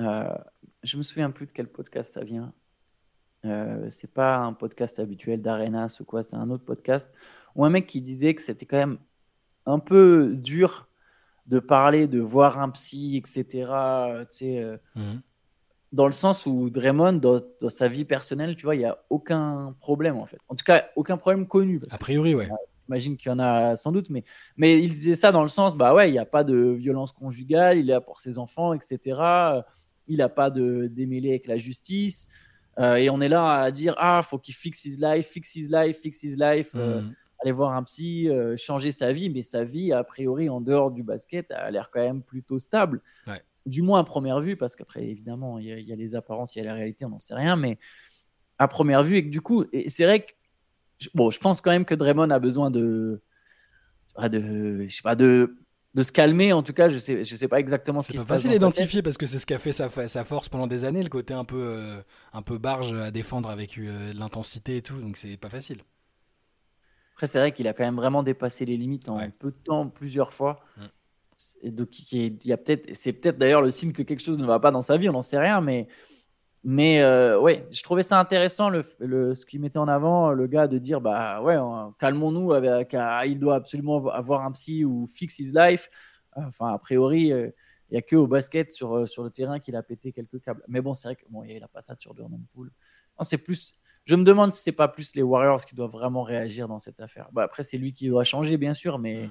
Euh, 0.00 0.34
je 0.82 0.96
me 0.96 1.02
souviens 1.02 1.30
plus 1.30 1.46
de 1.46 1.52
quel 1.52 1.68
podcast 1.68 2.12
ça 2.12 2.24
vient. 2.24 2.52
Euh, 3.44 3.88
c'est 3.90 4.12
pas 4.12 4.38
un 4.38 4.54
podcast 4.54 4.98
habituel 4.98 5.42
d'Arenas 5.42 5.98
ou 6.00 6.04
quoi, 6.04 6.22
c'est 6.22 6.36
un 6.36 6.50
autre 6.50 6.64
podcast. 6.64 7.10
Ou 7.54 7.64
un 7.64 7.70
mec 7.70 7.86
qui 7.86 8.00
disait 8.00 8.34
que 8.34 8.42
c'était 8.42 8.66
quand 8.66 8.78
même 8.78 8.98
un 9.66 9.78
peu 9.78 10.32
dur 10.34 10.88
de 11.46 11.58
parler, 11.58 12.08
de 12.08 12.20
voir 12.20 12.58
un 12.58 12.70
psy, 12.70 13.16
etc. 13.16 13.70
Euh, 13.70 14.78
mhm 14.96 15.20
dans 15.94 16.06
le 16.06 16.12
sens 16.12 16.44
où 16.44 16.70
Draymond, 16.70 17.12
dans, 17.12 17.40
sa 17.68 17.86
vie 17.86 18.04
personnelle, 18.04 18.56
tu 18.56 18.64
vois, 18.64 18.74
il 18.74 18.78
n'y 18.78 18.84
a 18.84 18.98
aucun 19.10 19.76
problème 19.78 20.16
en 20.16 20.26
fait. 20.26 20.38
En 20.48 20.56
tout 20.56 20.64
cas, 20.64 20.88
aucun 20.96 21.16
problème 21.16 21.46
connu. 21.46 21.80
a 21.88 21.98
priori, 21.98 22.34
ouais. 22.34 22.48
J'imagine 22.86 23.16
qu'il 23.16 23.30
y 23.30 23.32
en 23.32 23.38
a 23.38 23.76
sans 23.76 23.92
doute, 23.92 24.10
mais, 24.10 24.24
mais 24.56 24.82
il 24.82 24.90
disait 24.90 25.14
ça 25.14 25.30
dans 25.30 25.42
le 25.42 25.48
sens, 25.48 25.76
bah 25.76 25.94
ouais, 25.94 26.08
il 26.08 26.12
n'y 26.12 26.18
a 26.18 26.26
pas 26.26 26.42
de 26.42 26.56
violence 26.56 27.12
conjugale, 27.12 27.78
il 27.78 27.88
est 27.88 27.92
là 27.92 28.00
pour 28.00 28.20
ses 28.20 28.38
enfants, 28.38 28.74
etc. 28.74 28.98
Il 30.08 30.18
n'a 30.18 30.28
pas 30.28 30.50
de 30.50 30.88
démêlé 30.88 31.30
avec 31.30 31.46
la 31.46 31.58
justice. 31.58 32.26
Euh, 32.80 32.96
et 32.96 33.08
on 33.08 33.20
est 33.20 33.28
là 33.28 33.60
à 33.60 33.70
dire, 33.70 33.94
ah, 33.98 34.20
faut 34.22 34.38
qu'il 34.38 34.54
fixe 34.54 34.84
his 34.84 34.96
life, 34.98 35.28
fixe 35.28 35.54
his 35.54 35.68
life, 35.70 36.00
fixe 36.00 36.24
his 36.24 36.34
life. 36.36 36.72
Euh, 36.74 37.02
mm. 37.02 37.14
aller 37.42 37.52
voir 37.52 37.72
un 37.72 37.84
psy, 37.84 38.28
euh, 38.28 38.56
changer 38.56 38.90
sa 38.90 39.12
vie, 39.12 39.30
mais 39.30 39.42
sa 39.42 39.62
vie, 39.62 39.92
a 39.92 40.02
priori, 40.02 40.48
en 40.48 40.60
dehors 40.60 40.90
du 40.90 41.04
basket, 41.04 41.52
a 41.52 41.70
l'air 41.70 41.88
quand 41.92 42.00
même 42.00 42.22
plutôt 42.22 42.58
stable. 42.58 43.00
Ouais 43.28 43.40
du 43.66 43.82
moins 43.82 44.00
à 44.00 44.04
première 44.04 44.40
vue, 44.40 44.56
parce 44.56 44.76
qu'après, 44.76 45.04
évidemment, 45.04 45.58
il 45.58 45.66
y, 45.66 45.92
a 45.92 45.96
les 45.96 46.14
apparences, 46.14 46.54
il 46.54 46.58
y 46.58 46.62
a 46.62 46.64
la 46.64 46.74
réalité, 46.74 47.04
on 47.04 47.10
n'en 47.10 47.18
sait 47.18 47.34
rien, 47.34 47.56
mais 47.56 47.78
à 48.58 48.68
première 48.68 49.02
vue, 49.02 49.16
et 49.16 49.24
que 49.24 49.30
du 49.30 49.40
coup, 49.40 49.64
c'est 49.88 50.04
vrai 50.04 50.20
que, 50.20 50.32
bon, 51.14 51.30
je 51.30 51.38
pense 51.38 51.60
quand 51.60 51.70
même 51.70 51.84
que 51.84 51.94
Draymond 51.94 52.30
a 52.30 52.38
besoin 52.38 52.70
de, 52.70 53.22
de 54.18 54.86
je 54.88 54.94
sais 54.94 55.02
pas, 55.02 55.14
de, 55.14 55.56
de 55.94 56.02
se 56.02 56.12
calmer, 56.12 56.52
en 56.52 56.62
tout 56.62 56.72
cas, 56.72 56.88
je 56.88 56.98
sais, 56.98 57.24
je 57.24 57.34
sais 57.34 57.48
pas 57.48 57.58
exactement 57.58 58.02
ce 58.02 58.08
qui 58.08 58.18
se 58.18 58.24
passe. 58.24 58.42
C'est 58.42 58.48
facile 58.48 58.52
à 58.52 58.56
identifier 58.56 59.02
parce 59.02 59.16
que 59.16 59.26
c'est 59.26 59.38
ce 59.38 59.46
qui 59.46 59.54
a 59.54 59.58
fait 59.58 59.72
sa, 59.72 59.88
sa, 59.88 60.24
force 60.24 60.48
pendant 60.48 60.66
des 60.66 60.84
années, 60.84 61.02
le 61.02 61.08
côté 61.08 61.32
un 61.34 61.44
peu, 61.44 61.56
euh, 61.60 62.00
un 62.32 62.42
peu 62.42 62.58
barge 62.58 62.92
à 62.92 63.10
défendre 63.10 63.48
avec 63.48 63.78
euh, 63.78 64.12
l'intensité 64.12 64.76
et 64.76 64.82
tout, 64.82 65.00
donc 65.00 65.16
c'est 65.16 65.36
pas 65.36 65.50
facile. 65.50 65.78
Après, 67.14 67.28
c'est 67.28 67.38
vrai 67.38 67.52
qu'il 67.52 67.68
a 67.68 67.72
quand 67.72 67.84
même 67.84 67.96
vraiment 67.96 68.24
dépassé 68.24 68.64
les 68.64 68.76
limites 68.76 69.08
en 69.08 69.18
peu 69.38 69.52
de 69.52 69.56
temps, 69.56 69.88
plusieurs 69.88 70.32
fois. 70.32 70.60
Mm 71.62 71.70
donc, 71.70 72.12
il 72.12 72.46
y 72.46 72.52
a 72.52 72.56
peut-être, 72.56 72.94
c'est 72.94 73.12
peut-être 73.12 73.38
d'ailleurs 73.38 73.62
le 73.62 73.70
signe 73.70 73.92
que 73.92 74.02
quelque 74.02 74.22
chose 74.22 74.38
ne 74.38 74.46
va 74.46 74.60
pas 74.60 74.70
dans 74.70 74.82
sa 74.82 74.96
vie, 74.96 75.08
on 75.08 75.12
n'en 75.12 75.22
sait 75.22 75.38
rien, 75.38 75.60
mais, 75.60 75.88
mais 76.62 77.02
euh, 77.02 77.38
ouais, 77.38 77.66
je 77.70 77.82
trouvais 77.82 78.02
ça 78.02 78.18
intéressant 78.18 78.70
le, 78.70 78.82
ce 79.34 79.46
qu'il 79.46 79.60
mettait 79.60 79.78
en 79.78 79.88
avant, 79.88 80.32
le 80.32 80.46
gars, 80.46 80.66
de 80.66 80.78
dire 80.78 81.00
bah 81.00 81.42
ouais, 81.42 81.56
calmons-nous, 81.98 82.52
avec, 82.52 82.96
il 83.26 83.38
doit 83.38 83.56
absolument 83.56 84.06
avoir 84.08 84.44
un 84.44 84.52
psy 84.52 84.84
ou 84.84 85.06
fix 85.06 85.38
his 85.38 85.52
life. 85.54 85.90
Enfin, 86.36 86.72
a 86.72 86.78
priori, 86.78 87.32
euh, 87.32 87.50
il 87.90 87.94
n'y 87.94 87.98
a 87.98 88.02
que 88.02 88.16
au 88.16 88.26
basket 88.26 88.70
sur, 88.70 88.96
euh, 88.96 89.06
sur 89.06 89.22
le 89.22 89.30
terrain 89.30 89.60
qu'il 89.60 89.76
a 89.76 89.82
pété 89.82 90.12
quelques 90.12 90.40
câbles. 90.40 90.62
Mais 90.68 90.80
bon, 90.80 90.94
c'est 90.94 91.08
vrai 91.08 91.16
qu'il 91.16 91.28
bon, 91.30 91.44
y 91.44 91.54
a 91.54 91.60
la 91.60 91.68
patate 91.68 92.00
sur 92.00 92.16
Jordan 92.16 92.44
Poole. 92.52 92.70
c'est 93.20 93.38
plus. 93.38 93.78
Je 94.04 94.16
me 94.16 94.24
demande 94.24 94.52
si 94.52 94.62
c'est 94.62 94.72
pas 94.72 94.88
plus 94.88 95.14
les 95.14 95.22
Warriors 95.22 95.64
qui 95.64 95.74
doivent 95.74 95.92
vraiment 95.92 96.22
réagir 96.22 96.66
dans 96.66 96.78
cette 96.78 97.00
affaire. 97.00 97.28
Bah, 97.32 97.42
après, 97.44 97.62
c'est 97.62 97.78
lui 97.78 97.92
qui 97.92 98.08
doit 98.08 98.24
changer, 98.24 98.56
bien 98.56 98.74
sûr, 98.74 98.98
mais 98.98 99.30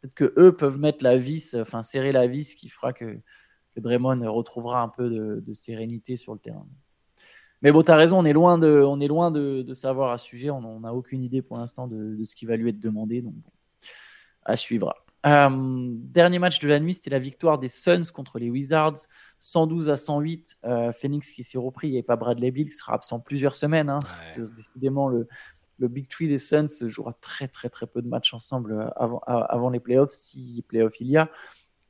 peut-être 0.00 0.14
que 0.14 0.32
eux 0.36 0.56
peuvent 0.56 0.78
mettre 0.78 1.02
la 1.02 1.16
vis, 1.16 1.54
enfin 1.54 1.82
serrer 1.82 2.12
la 2.12 2.26
vis, 2.26 2.54
qui 2.54 2.68
fera 2.68 2.92
que, 2.92 3.18
que 3.74 3.80
Draymond 3.80 4.20
retrouvera 4.32 4.82
un 4.82 4.88
peu 4.88 5.08
de, 5.08 5.54
sérénité 5.54 6.16
sur 6.16 6.32
le 6.32 6.38
terrain. 6.38 6.66
Mais 7.62 7.72
bon, 7.72 7.82
tu 7.82 7.90
as 7.90 7.96
raison, 7.96 8.18
on 8.18 8.24
est 8.24 8.32
loin 8.32 8.58
de, 8.58 8.82
on 8.86 9.00
est 9.00 9.08
loin 9.08 9.30
de, 9.30 9.74
savoir 9.74 10.12
à 10.12 10.18
ce 10.18 10.26
sujet. 10.26 10.50
On 10.50 10.80
n'a 10.80 10.94
aucune 10.94 11.22
idée 11.22 11.42
pour 11.42 11.58
l'instant 11.58 11.88
de, 11.88 12.22
ce 12.24 12.34
qui 12.34 12.46
va 12.46 12.56
lui 12.56 12.70
être 12.70 12.80
demandé. 12.80 13.22
Donc, 13.22 13.34
à 14.44 14.56
suivre. 14.56 14.94
Euh, 15.26 15.48
dernier 15.50 16.38
match 16.38 16.60
de 16.60 16.68
la 16.68 16.78
nuit, 16.78 16.94
c'était 16.94 17.10
la 17.10 17.18
victoire 17.18 17.58
des 17.58 17.68
Suns 17.68 18.12
contre 18.14 18.38
les 18.38 18.50
Wizards, 18.50 19.08
112 19.40 19.90
à 19.90 19.96
108. 19.96 20.58
Euh, 20.64 20.92
Phoenix 20.92 21.32
qui 21.32 21.42
s'est 21.42 21.58
repris, 21.58 21.88
il 21.88 21.90
n'y 21.90 21.96
avait 21.96 22.04
pas 22.04 22.16
Bradley 22.16 22.50
Bill 22.52 22.68
qui 22.68 22.76
sera 22.76 22.94
absent 22.94 23.18
plusieurs 23.20 23.56
semaines. 23.56 23.90
Hein. 23.90 23.98
Décidément, 24.36 25.08
le, 25.08 25.26
le 25.78 25.88
Big 25.88 26.08
Tree 26.08 26.28
des 26.28 26.38
Suns 26.38 26.88
jouera 26.88 27.12
très 27.14 27.48
très 27.48 27.68
très 27.68 27.86
peu 27.86 28.02
de 28.02 28.08
matchs 28.08 28.34
ensemble 28.34 28.72
euh, 28.72 28.88
avant, 28.96 29.20
avant 29.26 29.70
les 29.70 29.80
playoffs, 29.80 30.12
si 30.12 30.64
playoffs 30.68 31.00
il 31.00 31.08
y 31.08 31.16
a. 31.16 31.30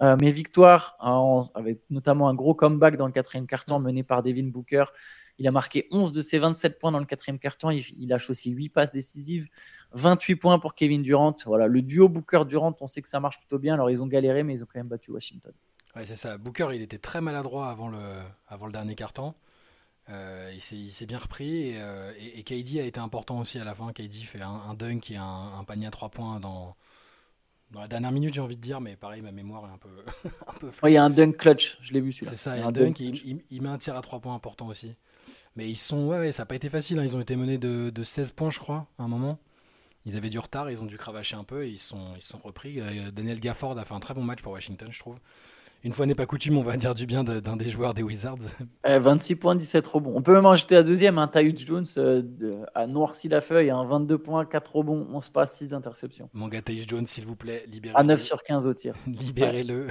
Euh, 0.00 0.16
mais 0.20 0.30
victoire, 0.30 0.96
avec 1.54 1.80
notamment 1.90 2.28
un 2.28 2.34
gros 2.34 2.54
comeback 2.54 2.96
dans 2.96 3.06
le 3.06 3.12
quatrième 3.12 3.48
carton 3.48 3.80
mené 3.80 4.04
par 4.04 4.22
Devin 4.22 4.46
Booker. 4.46 4.84
Il 5.38 5.48
a 5.48 5.50
marqué 5.50 5.88
11 5.90 6.12
de 6.12 6.20
ses 6.20 6.38
27 6.38 6.78
points 6.78 6.92
dans 6.92 7.00
le 7.00 7.04
quatrième 7.04 7.38
carton. 7.38 7.70
Il, 7.70 7.84
il 7.98 8.08
lâche 8.08 8.30
aussi 8.30 8.50
8 8.50 8.68
passes 8.68 8.92
décisives. 8.92 9.48
28 9.92 10.36
points 10.36 10.58
pour 10.60 10.74
Kevin 10.74 11.02
Durant. 11.02 11.34
Voilà, 11.46 11.66
le 11.66 11.82
duo 11.82 12.08
Booker-Durant, 12.08 12.76
on 12.80 12.86
sait 12.86 13.02
que 13.02 13.08
ça 13.08 13.18
marche 13.18 13.38
plutôt 13.38 13.58
bien. 13.58 13.74
Alors, 13.74 13.90
ils 13.90 14.02
ont 14.02 14.06
galéré, 14.06 14.44
mais 14.44 14.54
ils 14.54 14.62
ont 14.62 14.66
quand 14.66 14.78
même 14.78 14.88
battu 14.88 15.10
Washington. 15.10 15.52
Ouais, 15.96 16.04
c'est 16.04 16.16
ça. 16.16 16.38
Booker, 16.38 16.68
il 16.74 16.82
était 16.82 16.98
très 16.98 17.20
maladroit 17.20 17.68
avant 17.68 17.88
le 17.88 18.72
dernier 18.72 18.94
carton. 18.94 19.34
Euh, 20.10 20.52
il 20.54 20.90
s'est 20.90 21.06
bien 21.06 21.18
repris 21.18 21.74
euh, 21.76 22.12
et, 22.18 22.42
KD 22.42 22.78
a 22.78 22.84
été 22.84 22.98
important 22.98 23.40
aussi 23.40 23.58
à 23.58 23.64
la 23.64 23.74
fin. 23.74 23.92
KD 23.92 24.14
fait 24.24 24.40
un, 24.40 24.74
dunk 24.74 25.10
et 25.10 25.16
un, 25.16 25.64
panier 25.66 25.86
à 25.86 25.90
3 25.90 26.08
points 26.08 26.40
dans, 26.40 26.76
dans 27.70 27.80
la 27.80 27.88
dernière 27.88 28.10
minute, 28.10 28.32
j'ai 28.32 28.40
envie 28.40 28.56
de 28.56 28.62
dire, 28.62 28.80
mais 28.80 28.96
pareil, 28.96 29.20
ma 29.20 29.32
mémoire 29.32 29.68
est 29.68 29.72
un 29.72 29.78
peu, 29.78 29.90
un 30.46 30.52
peu 30.54 30.70
Il 30.88 30.92
y 30.92 30.96
a 30.96 31.04
un 31.04 31.10
dunk 31.10 31.36
clutch, 31.36 31.78
je 31.82 31.92
l'ai 31.92 32.00
vu 32.00 32.12
celui-là. 32.12 32.30
C'est 32.30 32.38
ça, 32.38 32.56
il 32.56 32.60
y 32.60 32.62
a 32.62 32.66
un, 32.66 32.72
dunk, 32.72 33.00
il, 33.00 33.62
met 33.62 33.68
un 33.68 33.78
tir 33.78 33.96
à 33.96 34.02
3 34.02 34.20
points 34.20 34.34
important 34.34 34.68
aussi. 34.68 34.94
Mais 35.56 35.68
ils 35.68 35.76
sont, 35.76 36.06
ouais, 36.06 36.32
ça 36.32 36.42
n'a 36.42 36.46
pas 36.46 36.54
été 36.54 36.70
facile. 36.70 36.98
Hein. 36.98 37.04
Ils 37.04 37.16
ont 37.16 37.20
été 37.20 37.36
menés 37.36 37.58
de, 37.58 37.90
de, 37.90 38.04
16 38.04 38.32
points, 38.32 38.50
je 38.50 38.58
crois, 38.58 38.86
à 38.98 39.02
un 39.02 39.08
moment. 39.08 39.38
Ils 40.06 40.16
avaient 40.16 40.30
du 40.30 40.38
retard, 40.38 40.70
ils 40.70 40.80
ont 40.80 40.86
dû 40.86 40.96
cravacher 40.96 41.36
un 41.36 41.44
peu 41.44 41.66
et 41.66 41.68
ils 41.68 41.78
sont, 41.78 42.14
ils 42.16 42.22
sont 42.22 42.38
repris. 42.38 42.80
Euh, 42.80 43.10
Daniel 43.10 43.40
Gafford 43.40 43.78
a 43.78 43.84
fait 43.84 43.92
un 43.92 44.00
très 44.00 44.14
bon 44.14 44.22
match 44.22 44.40
pour 44.40 44.52
Washington, 44.52 44.88
je 44.90 44.98
trouve 44.98 45.18
une 45.84 45.92
fois 45.92 46.06
n'est 46.06 46.14
pas 46.14 46.26
coutume, 46.26 46.58
on 46.58 46.62
va 46.62 46.76
dire 46.76 46.94
du 46.94 47.06
bien 47.06 47.22
d'un 47.24 47.56
des 47.56 47.70
joueurs 47.70 47.94
des 47.94 48.02
Wizards. 48.02 48.38
26 48.84 49.36
points, 49.36 49.54
17 49.54 49.86
rebonds. 49.86 50.12
On 50.14 50.22
peut 50.22 50.32
même 50.32 50.46
en 50.46 50.52
ajouter 50.52 50.74
la 50.74 50.82
deuxième. 50.82 51.18
Hein, 51.18 51.28
Tyus 51.28 51.66
Jones 51.66 51.86
euh, 51.96 52.22
a 52.74 52.86
noirci 52.86 53.28
la 53.28 53.40
feuille. 53.40 53.70
Hein, 53.70 53.84
22 53.84 54.18
points, 54.18 54.44
4 54.44 54.76
rebonds, 54.76 55.06
11 55.12 55.28
passes, 55.28 55.56
6 55.56 55.74
interceptions. 55.74 56.28
Mon 56.32 56.48
gars 56.48 56.62
Tyus 56.62 56.86
Jones, 56.88 57.06
s'il 57.06 57.26
vous 57.26 57.36
plaît, 57.36 57.64
libérez-le. 57.68 58.00
À 58.00 58.02
9 58.02 58.20
sur 58.20 58.42
15 58.42 58.66
au 58.66 58.74
tir. 58.74 58.94
Libérez-le. 59.06 59.88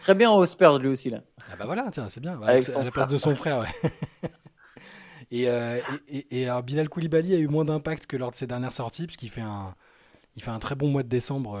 Très 0.00 0.14
bien 0.14 0.30
au 0.30 0.44
Spurs, 0.46 0.78
lui 0.78 0.88
aussi. 0.88 1.10
là. 1.10 1.20
Ah 1.50 1.56
bah 1.58 1.66
voilà, 1.66 1.88
tiens, 1.92 2.08
c'est 2.08 2.20
bien. 2.20 2.40
à 2.42 2.82
la 2.84 2.90
place 2.90 3.08
de 3.08 3.18
son 3.18 3.34
frère, 3.34 3.60
ouais. 3.60 3.90
et, 5.30 5.48
euh, 5.48 5.80
et, 6.08 6.40
et, 6.40 6.48
alors 6.48 6.62
Bilal 6.62 6.88
Koulibaly 6.88 7.34
a 7.34 7.38
eu 7.38 7.46
moins 7.46 7.64
d'impact 7.64 8.06
que 8.06 8.16
lors 8.16 8.30
de 8.30 8.36
ses 8.36 8.46
dernières 8.46 8.72
sorties, 8.72 9.06
puisqu'il 9.06 9.30
fait 9.30 9.40
un 9.40 9.74
il 10.38 10.42
fait 10.42 10.52
un 10.52 10.60
très 10.60 10.76
bon 10.76 10.88
mois 10.88 11.02
de 11.02 11.08
décembre 11.08 11.60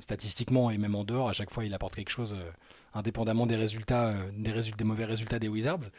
statistiquement 0.00 0.72
et 0.72 0.78
même 0.78 0.96
en 0.96 1.04
dehors. 1.04 1.28
À 1.28 1.32
chaque 1.32 1.50
fois, 1.50 1.64
il 1.64 1.72
apporte 1.74 1.94
quelque 1.94 2.10
chose, 2.10 2.36
indépendamment 2.92 3.46
des 3.46 3.54
résultats, 3.54 4.12
des 4.36 4.50
résultats, 4.50 4.78
des 4.78 4.84
mauvais 4.84 5.04
résultats 5.04 5.38
des 5.38 5.46
Wizards. 5.46 5.90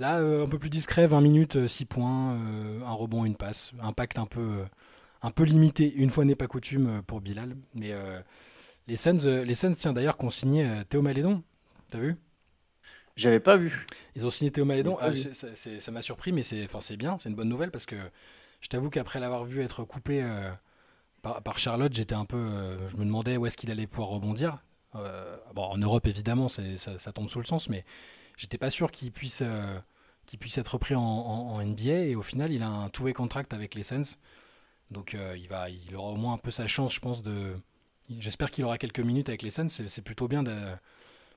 Là, 0.00 0.16
un 0.16 0.48
peu 0.48 0.58
plus 0.58 0.68
discret, 0.68 1.06
20 1.06 1.20
minutes, 1.20 1.68
6 1.68 1.84
points, 1.84 2.36
un 2.84 2.92
rebond, 2.92 3.24
une 3.24 3.36
passe, 3.36 3.70
impact 3.80 4.18
un 4.18 4.26
peu, 4.26 4.64
un 5.22 5.30
peu 5.30 5.44
limité. 5.44 5.94
Une 5.94 6.10
fois 6.10 6.24
n'est 6.24 6.34
pas 6.34 6.48
coutume 6.48 7.02
pour 7.06 7.20
Bilal, 7.20 7.56
mais 7.74 7.92
les 8.88 8.96
Suns, 8.96 9.44
les 9.44 9.54
Suns, 9.54 9.74
tiens 9.74 9.92
d'ailleurs, 9.92 10.16
qu'on 10.16 10.30
signé 10.30 10.68
Théo 10.88 11.02
Malédon. 11.02 11.44
T'as 11.90 11.98
vu? 11.98 12.16
J'avais 13.14 13.40
pas 13.40 13.56
vu. 13.56 13.86
Ils 14.16 14.26
ont 14.26 14.30
signé 14.30 14.50
Théo 14.50 14.64
Malédon. 14.64 14.98
Ah, 15.00 15.10
ça 15.14 15.90
m'a 15.92 16.02
surpris, 16.02 16.32
mais 16.32 16.42
c'est 16.42 16.96
bien, 16.96 17.16
c'est 17.16 17.28
une 17.28 17.36
bonne 17.36 17.48
nouvelle 17.48 17.70
parce 17.70 17.86
que 17.86 17.96
je 18.60 18.68
t'avoue 18.68 18.90
qu'après 18.90 19.20
l'avoir 19.20 19.44
vu 19.44 19.62
être 19.62 19.84
coupé 19.84 20.22
euh, 20.22 20.50
par, 21.42 21.58
Charlotte, 21.58 21.92
j'étais 21.92 22.14
un 22.14 22.24
peu. 22.24 22.36
Euh, 22.36 22.88
je 22.88 22.96
me 22.96 23.04
demandais 23.04 23.36
où 23.36 23.46
est-ce 23.46 23.56
qu'il 23.56 23.70
allait 23.70 23.86
pouvoir 23.86 24.08
rebondir. 24.08 24.58
Euh, 24.94 25.36
bon, 25.54 25.64
en 25.64 25.78
Europe, 25.78 26.06
évidemment, 26.06 26.48
ça, 26.48 26.62
ça, 26.76 27.12
tombe 27.12 27.28
sous 27.28 27.38
le 27.38 27.44
sens, 27.44 27.68
mais 27.68 27.84
j'étais 28.36 28.58
pas 28.58 28.70
sûr 28.70 28.90
qu'il 28.90 29.12
puisse, 29.12 29.42
qu'il 30.24 30.38
puisse 30.38 30.56
être 30.58 30.68
repris 30.68 30.94
en, 30.94 31.62
NBA. 31.62 32.06
Et 32.06 32.14
au 32.14 32.22
final, 32.22 32.52
il 32.52 32.62
a 32.62 32.68
un 32.68 32.88
two-way 32.88 33.12
contract 33.12 33.52
avec 33.52 33.74
les 33.74 33.82
Suns. 33.82 34.16
Donc 34.90 35.16
il, 35.36 35.48
va, 35.48 35.68
il 35.68 35.94
aura 35.96 36.12
au 36.12 36.16
moins 36.16 36.34
un 36.34 36.38
peu 36.38 36.50
sa 36.50 36.66
chance, 36.66 36.94
je 36.94 37.00
pense, 37.00 37.22
de. 37.22 37.56
J'espère 38.18 38.50
qu'il 38.50 38.64
aura 38.64 38.78
quelques 38.78 39.00
minutes 39.00 39.28
avec 39.28 39.42
les 39.42 39.50
Suns. 39.50 39.68
C'est 39.68 40.02
plutôt 40.02 40.28
bien 40.28 40.42
de 40.42 40.56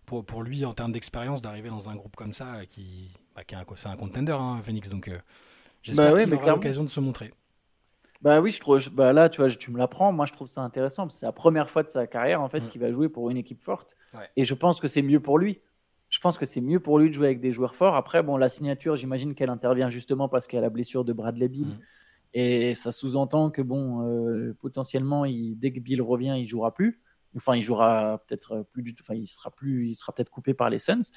pour, 0.10 0.26
pour 0.26 0.42
lui, 0.42 0.66
en 0.66 0.74
termes 0.74 0.92
d'expérience, 0.92 1.42
d'arriver 1.42 1.70
dans 1.70 1.88
un 1.90 1.96
groupe 1.96 2.16
comme 2.16 2.34
ça, 2.34 2.56
euh, 2.56 2.66
qui, 2.66 3.12
bah, 3.36 3.44
qui 3.44 3.54
est 3.54 3.58
un, 3.58 3.92
un 3.92 3.96
contender, 3.96 4.32
hein, 4.32 4.60
Phoenix. 4.64 4.90
Donc, 4.90 5.08
euh, 5.08 5.20
j'espère 5.84 6.14
bah 6.14 6.24
qu'il 6.24 6.34
aura 6.34 6.50
l'occasion 6.50 6.84
de 6.84 6.90
se 6.90 7.00
montrer. 7.00 7.32
Bah 8.22 8.42
oui, 8.42 8.52
je 8.52 8.60
trouve. 8.60 8.90
Bah 8.90 9.14
là, 9.14 9.30
tu 9.30 9.42
vois, 9.42 9.50
tu 9.50 9.72
me 9.72 9.78
l'apprends. 9.78 10.12
Moi, 10.12 10.26
je 10.26 10.34
trouve 10.34 10.48
ça 10.48 10.62
intéressant. 10.62 11.08
C'est 11.10 11.26
la 11.26 11.32
première 11.32 11.70
fois 11.70 11.84
de 11.84 11.90
sa 11.90 12.06
carrière 12.06 12.42
en 12.42 12.50
fait 12.50 12.62
mm. 12.62 12.68
qu'il 12.68 12.82
va 12.82 12.92
jouer 12.92 13.10
pour 13.10 13.30
une 13.30 13.38
équipe 13.38 13.62
forte. 13.62 13.96
Et 14.36 14.44
je 14.44 14.54
pense 14.54 14.80
que 14.80 14.88
c'est 14.88 15.02
mieux 15.02 15.20
pour 15.20 15.38
lui. 15.38 15.62
Je 16.10 16.20
pense 16.20 16.38
que 16.38 16.46
c'est 16.46 16.62
mieux 16.62 16.80
pour 16.80 16.98
lui 16.98 17.10
de 17.10 17.14
jouer 17.14 17.28
avec 17.28 17.40
des 17.40 17.52
joueurs 17.52 17.76
forts. 17.76 17.96
Après, 17.96 18.24
bon, 18.24 18.36
la 18.36 18.50
signature, 18.50 18.96
j'imagine 18.96 19.36
qu'elle 19.36 19.52
intervient 19.52 19.90
justement 19.90 20.28
parce 20.28 20.48
qu'il 20.48 20.58
y 20.58 20.60
a 20.60 20.62
la 20.62 20.72
blessure 20.72 21.06
de 21.06 21.14
Bradley 21.14 21.48
Bill. 21.48 21.68
Mm. 21.68 21.80
Et 22.34 22.74
ça 22.74 22.92
sous-entend 22.92 23.52
que 23.52 23.62
bon, 23.62 24.06
euh, 24.06 24.56
potentiellement, 24.60 25.26
il, 25.26 25.56
dès 25.58 25.72
que 25.72 25.80
Bill 25.80 26.02
revient, 26.02 26.36
il 26.38 26.48
jouera 26.48 26.74
plus. 26.74 27.02
Enfin, 27.36 27.56
il 27.56 27.62
jouera 27.62 28.22
peut-être 28.28 28.66
plus 28.72 28.84
du 28.84 28.96
tout. 28.96 29.04
Enfin, 29.04 29.16
il 29.16 29.28
sera 29.28 29.52
plus, 29.52 29.90
il 29.90 29.96
sera 29.96 30.12
peut-être 30.14 30.30
coupé 30.30 30.54
par 30.54 30.70
les 30.70 30.80
Suns. 30.80 31.12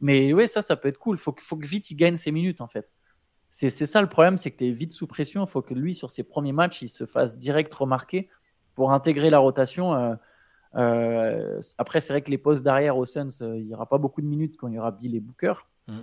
Mais 0.00 0.32
oui, 0.32 0.48
ça, 0.48 0.62
ça 0.62 0.76
peut 0.76 0.88
être 0.88 0.98
cool. 0.98 1.18
Faut, 1.18 1.34
faut 1.38 1.56
que 1.56 1.66
vite 1.66 1.90
il 1.90 1.96
gagne 1.96 2.16
ses 2.16 2.32
minutes 2.32 2.60
en 2.60 2.66
fait. 2.66 2.94
C'est 3.50 3.70
ça 3.70 4.00
le 4.00 4.08
problème, 4.08 4.36
c'est 4.36 4.50
que 4.52 4.58
tu 4.58 4.68
es 4.68 4.70
vite 4.70 4.92
sous 4.92 5.06
pression. 5.06 5.44
Il 5.44 5.48
faut 5.48 5.62
que 5.62 5.74
lui, 5.74 5.92
sur 5.92 6.10
ses 6.10 6.22
premiers 6.22 6.52
matchs, 6.52 6.82
il 6.82 6.88
se 6.88 7.04
fasse 7.04 7.36
direct 7.36 7.72
remarquer 7.74 8.28
pour 8.74 8.92
intégrer 8.92 9.28
la 9.28 9.40
rotation. 9.40 9.94
Euh, 9.94 10.14
euh, 10.76 11.60
après, 11.76 11.98
c'est 12.00 12.12
vrai 12.12 12.22
que 12.22 12.30
les 12.30 12.38
postes 12.38 12.62
d'arrière 12.62 12.96
aux 12.96 13.06
Suns, 13.06 13.28
euh, 13.42 13.58
il 13.58 13.66
n'y 13.66 13.74
aura 13.74 13.86
pas 13.86 13.98
beaucoup 13.98 14.22
de 14.22 14.26
minutes 14.26 14.56
quand 14.56 14.68
il 14.68 14.74
y 14.74 14.78
aura 14.78 14.92
Bill 14.92 15.16
et 15.16 15.20
Booker. 15.20 15.54
Mm. 15.88 16.00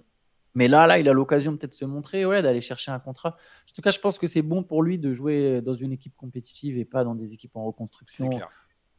Mais 0.55 0.67
là, 0.67 0.87
là, 0.87 0.99
il 0.99 1.07
a 1.07 1.13
l'occasion 1.13 1.55
peut-être 1.55 1.71
de 1.71 1.77
se 1.77 1.85
montrer, 1.85 2.25
ouais, 2.25 2.41
d'aller 2.41 2.61
chercher 2.61 2.91
un 2.91 2.99
contrat. 2.99 3.29
En 3.29 3.73
tout 3.73 3.81
cas, 3.81 3.91
je 3.91 3.99
pense 3.99 4.19
que 4.19 4.27
c'est 4.27 4.41
bon 4.41 4.63
pour 4.63 4.83
lui 4.83 4.97
de 4.97 5.13
jouer 5.13 5.61
dans 5.61 5.75
une 5.75 5.93
équipe 5.93 6.15
compétitive 6.17 6.77
et 6.77 6.85
pas 6.85 7.03
dans 7.03 7.15
des 7.15 7.33
équipes 7.33 7.55
en 7.55 7.63
reconstruction 7.63 8.29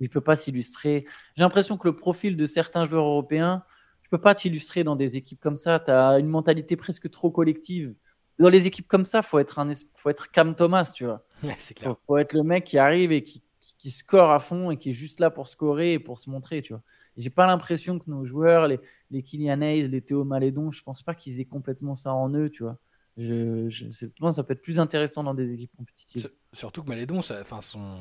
il 0.01 0.05
ne 0.05 0.09
peut 0.09 0.21
pas 0.21 0.37
s'illustrer. 0.37 1.07
J'ai 1.37 1.43
l'impression 1.43 1.77
que 1.77 1.89
le 1.89 1.97
profil 1.97 2.37
de 2.37 2.47
certains 2.47 2.85
joueurs 2.85 3.05
européens, 3.05 3.65
tu 4.03 4.09
peux 4.09 4.21
pas 4.21 4.35
t'illustrer 4.35 4.85
dans 4.85 4.97
des 4.97 5.17
équipes 5.17 5.41
comme 5.41 5.57
ça. 5.57 5.81
Tu 5.81 5.91
as 5.91 6.19
une 6.19 6.29
mentalité 6.29 6.77
presque 6.77 7.11
trop 7.11 7.31
collective. 7.31 7.95
Dans 8.38 8.48
les 8.48 8.66
équipes 8.66 8.87
comme 8.87 9.05
ça, 9.05 9.22
faut 9.22 9.38
être 9.38 9.59
un, 9.59 9.70
faut 9.94 10.11
être 10.11 10.31
Cam 10.31 10.55
Thomas, 10.55 10.90
tu 10.94 11.05
vois. 11.05 11.24
c'est 11.59 11.74
clair. 11.74 11.96
Faut, 12.07 12.18
être 12.18 12.33
le 12.33 12.42
mec 12.42 12.64
qui 12.64 12.79
arrive 12.79 13.12
et 13.12 13.24
qui, 13.24 13.42
qui, 13.79 13.90
score 13.90 14.31
à 14.31 14.38
fond 14.38 14.70
et 14.70 14.77
qui 14.77 14.90
est 14.90 14.92
juste 14.92 15.20
là 15.20 15.31
pour 15.31 15.48
scorer 15.48 15.94
et 15.94 15.98
pour 15.98 16.18
se 16.18 16.31
montrer, 16.31 16.62
tu 16.62 16.72
vois. 16.72 16.83
J'ai 17.16 17.31
pas 17.31 17.46
l'impression 17.46 17.98
que 17.98 18.09
nos 18.09 18.24
joueurs, 18.24 18.68
les, 18.68 18.79
les 19.11 19.22
Kylian 19.22 19.61
Hayes, 19.61 19.88
les 19.88 20.01
Théo 20.01 20.24
Malédon, 20.24 20.70
je 20.70 20.83
pense 20.83 21.03
pas 21.03 21.14
qu'ils 21.14 21.40
aient 21.40 21.44
complètement 21.44 21.96
ça 21.96 22.14
en 22.14 22.33
eux, 22.33 22.48
tu 22.48 22.62
vois. 22.62 22.79
Je, 23.16 23.68
je, 23.68 23.90
ça 23.90 24.44
peut 24.44 24.53
être 24.53 24.62
plus 24.62 24.79
intéressant 24.79 25.24
dans 25.24 25.35
des 25.35 25.53
équipes 25.53 25.74
compétitives. 25.77 26.31
Surtout 26.53 26.85
que 26.85 26.88
Malédon, 26.88 27.20
ça, 27.20 27.40
enfin 27.40 27.61
son, 27.61 27.98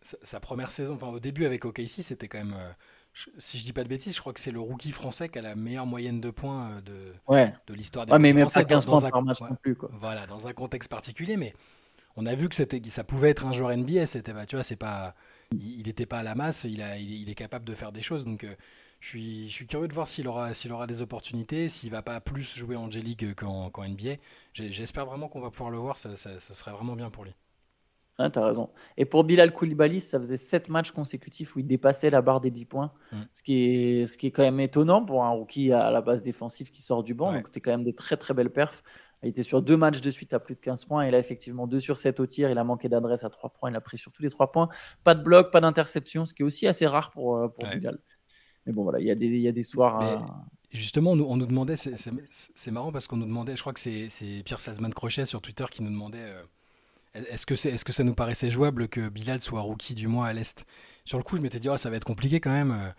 sa, 0.00 0.40
première 0.40 0.70
saison, 0.70 0.94
enfin 0.94 1.08
au 1.08 1.20
début 1.20 1.44
avec 1.44 1.66
OKC, 1.66 2.00
c'était 2.00 2.28
quand 2.28 2.38
même, 2.38 2.54
euh, 2.56 2.72
si 3.38 3.58
je 3.58 3.64
dis 3.64 3.72
pas 3.72 3.84
de 3.84 3.88
bêtises, 3.88 4.14
je 4.14 4.20
crois 4.20 4.32
que 4.32 4.40
c'est 4.40 4.50
le 4.50 4.60
rookie 4.60 4.92
français 4.92 5.28
qui 5.28 5.38
a 5.38 5.42
la 5.42 5.54
meilleure 5.54 5.86
moyenne 5.86 6.20
de 6.20 6.30
points 6.30 6.70
euh, 6.70 6.80
de, 6.80 7.52
de 7.66 7.74
l'histoire 7.74 8.06
des 8.06 8.12
ouais, 8.12 8.18
mais 8.18 8.32
même 8.32 8.48
pas 8.48 8.64
15 8.64 8.86
points 8.86 9.10
par 9.10 9.22
match 9.22 9.40
non 9.40 9.56
plus. 9.60 9.76
Quoi. 9.76 9.90
Voilà, 9.92 10.26
dans 10.26 10.46
un 10.48 10.52
contexte 10.52 10.90
particulier, 10.90 11.36
mais 11.36 11.52
on 12.16 12.26
a 12.26 12.34
vu 12.34 12.48
que 12.48 12.54
c'était, 12.54 12.80
ça 12.88 13.04
pouvait 13.04 13.30
être 13.30 13.46
un 13.46 13.52
joueur 13.52 13.76
NBA. 13.76 14.06
C'était, 14.06 14.32
tu 14.46 14.56
vois, 14.56 14.62
c'est 14.62 14.76
pas, 14.76 15.14
il 15.52 15.86
n'était 15.86 16.06
pas 16.06 16.18
à 16.18 16.22
la 16.22 16.34
masse. 16.34 16.64
Il, 16.64 16.82
a, 16.82 16.98
il, 16.98 17.28
est 17.28 17.34
capable 17.34 17.64
de 17.64 17.74
faire 17.74 17.92
des 17.92 18.02
choses. 18.02 18.24
Donc, 18.24 18.44
euh, 18.44 18.54
je 19.00 19.08
suis, 19.08 19.48
je 19.48 19.52
suis 19.52 19.66
curieux 19.66 19.88
de 19.88 19.94
voir 19.94 20.08
s'il 20.08 20.28
aura, 20.28 20.54
s'il 20.54 20.72
aura 20.72 20.86
des 20.86 21.00
opportunités, 21.02 21.68
s'il 21.68 21.90
va 21.90 22.02
pas 22.02 22.20
plus 22.20 22.56
jouer 22.56 22.76
en 22.76 22.90
G-League 22.90 23.34
qu'en, 23.34 23.70
NBA. 23.76 24.16
J'espère 24.52 25.06
vraiment 25.06 25.28
qu'on 25.28 25.40
va 25.40 25.50
pouvoir 25.50 25.70
le 25.70 25.78
voir. 25.78 25.98
Ça, 25.98 26.16
ça, 26.16 26.38
ça 26.38 26.54
serait 26.54 26.72
vraiment 26.72 26.96
bien 26.96 27.10
pour 27.10 27.24
lui. 27.24 27.34
Ah, 28.18 28.30
t'as 28.30 28.46
raison. 28.46 28.70
Et 28.96 29.04
pour 29.04 29.24
Bilal 29.24 29.52
Koulibaly, 29.52 30.00
ça 30.00 30.18
faisait 30.18 30.36
7 30.36 30.68
matchs 30.68 30.90
consécutifs 30.90 31.56
où 31.56 31.60
il 31.60 31.66
dépassait 31.66 32.10
la 32.10 32.20
barre 32.20 32.40
des 32.40 32.50
10 32.50 32.66
points. 32.66 32.92
Mm. 33.10 33.16
Ce, 33.32 33.42
qui 33.42 33.64
est, 33.64 34.06
ce 34.06 34.18
qui 34.18 34.26
est 34.26 34.30
quand 34.30 34.42
même 34.42 34.60
étonnant 34.60 35.04
pour 35.04 35.24
un 35.24 35.30
rookie 35.30 35.72
à 35.72 35.90
la 35.90 36.02
base 36.02 36.22
défensive 36.22 36.70
qui 36.70 36.82
sort 36.82 37.02
du 37.02 37.14
banc. 37.14 37.32
Donc 37.32 37.46
c'était 37.46 37.60
quand 37.60 37.70
même 37.70 37.84
des 37.84 37.94
très 37.94 38.16
très 38.16 38.34
belles 38.34 38.52
perfs. 38.52 38.82
Il 39.22 39.28
était 39.28 39.44
sur 39.44 39.62
deux 39.62 39.76
matchs 39.76 40.00
de 40.00 40.10
suite 40.10 40.34
à 40.34 40.40
plus 40.40 40.56
de 40.56 40.60
15 40.60 40.84
points. 40.84 41.02
Et 41.04 41.10
là, 41.10 41.18
effectivement, 41.18 41.66
2 41.66 41.80
sur 41.80 41.96
7 41.98 42.20
au 42.20 42.26
tir. 42.26 42.50
Il 42.50 42.58
a 42.58 42.64
manqué 42.64 42.88
d'adresse 42.88 43.24
à 43.24 43.30
3 43.30 43.50
points. 43.50 43.70
Il 43.70 43.76
a 43.76 43.80
pris 43.80 43.96
sur 43.96 44.12
tous 44.12 44.22
les 44.22 44.30
3 44.30 44.52
points. 44.52 44.68
Pas 45.04 45.14
de 45.14 45.22
bloc, 45.22 45.50
pas 45.50 45.60
d'interception, 45.60 46.26
ce 46.26 46.34
qui 46.34 46.42
est 46.42 46.44
aussi 46.44 46.66
assez 46.66 46.86
rare 46.86 47.10
pour, 47.12 47.36
euh, 47.36 47.48
pour 47.48 47.68
Bilal. 47.68 47.98
Mais 48.66 48.72
bon, 48.72 48.82
voilà, 48.82 49.00
il 49.00 49.06
y 49.06 49.10
a 49.10 49.14
des, 49.14 49.26
il 49.26 49.40
y 49.40 49.48
a 49.48 49.52
des 49.52 49.62
soirs. 49.62 50.24
Justement, 50.70 51.12
on 51.12 51.16
nous, 51.16 51.26
on 51.28 51.36
nous 51.36 51.46
demandait, 51.46 51.76
c'est 51.76 52.70
marrant 52.70 52.92
parce 52.92 53.06
qu'on 53.06 53.16
nous 53.16 53.26
demandait, 53.26 53.56
je 53.56 53.60
crois 53.60 53.72
que 53.72 53.80
c'est 53.80 54.42
Pierre 54.44 54.60
Salzman 54.60 54.92
Crochet 54.92 55.26
sur 55.26 55.40
Twitter 55.40 55.64
qui 55.70 55.82
nous 55.82 55.90
demandait. 55.90 56.18
Euh, 56.18 56.42
est-ce 57.14 57.46
que, 57.46 57.54
est, 57.54 57.84
que 57.84 57.92
ça 57.92 58.04
nous 58.04 58.14
paraissait 58.14 58.50
jouable 58.50 58.88
que 58.88 59.08
Bilal 59.08 59.40
soit 59.40 59.60
rookie 59.60 59.94
du 59.94 60.08
mois 60.08 60.26
à 60.26 60.32
l'Est? 60.32 60.66
Sur 61.04 61.18
le 61.18 61.24
coup, 61.24 61.36
je 61.36 61.42
m'étais 61.42 61.60
dit, 61.60 61.68
oh, 61.68 61.76
ça 61.76 61.90
va 61.90 61.96
être 61.96 62.04
compliqué 62.04 62.40
quand 62.40 62.52
même. 62.52 62.72
Euh. 62.72 62.90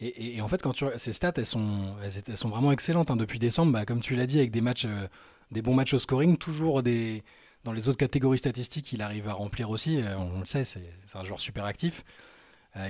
Et, 0.00 0.40
en 0.40 0.48
fait, 0.48 0.60
quand 0.60 0.72
tu 0.72 0.84
ces 0.96 1.12
stats, 1.12 1.34
elles 1.36 1.46
sont, 1.46 1.94
elles, 2.02 2.36
sont 2.36 2.48
vraiment 2.48 2.72
excellentes. 2.72 3.12
Hein. 3.12 3.16
Depuis 3.16 3.38
décembre, 3.38 3.72
bah, 3.72 3.84
comme 3.84 4.00
tu 4.00 4.16
l'as 4.16 4.26
dit, 4.26 4.38
avec 4.38 4.50
des 4.50 4.60
matchs, 4.60 4.86
euh, 4.86 5.06
des 5.52 5.62
bons 5.62 5.74
matchs 5.74 5.94
au 5.94 5.98
scoring, 5.98 6.36
toujours 6.36 6.82
des, 6.82 7.22
dans 7.62 7.72
les 7.72 7.88
autres 7.88 7.98
catégories 7.98 8.38
statistiques, 8.38 8.92
il 8.92 9.00
arrive 9.00 9.28
à 9.28 9.32
remplir 9.32 9.70
aussi. 9.70 10.00
Euh, 10.00 10.16
on, 10.18 10.40
le 10.40 10.46
sait, 10.46 10.64
c'est 10.64 10.82
un 11.14 11.22
joueur 11.22 11.38
super 11.38 11.64
actif. 11.64 12.04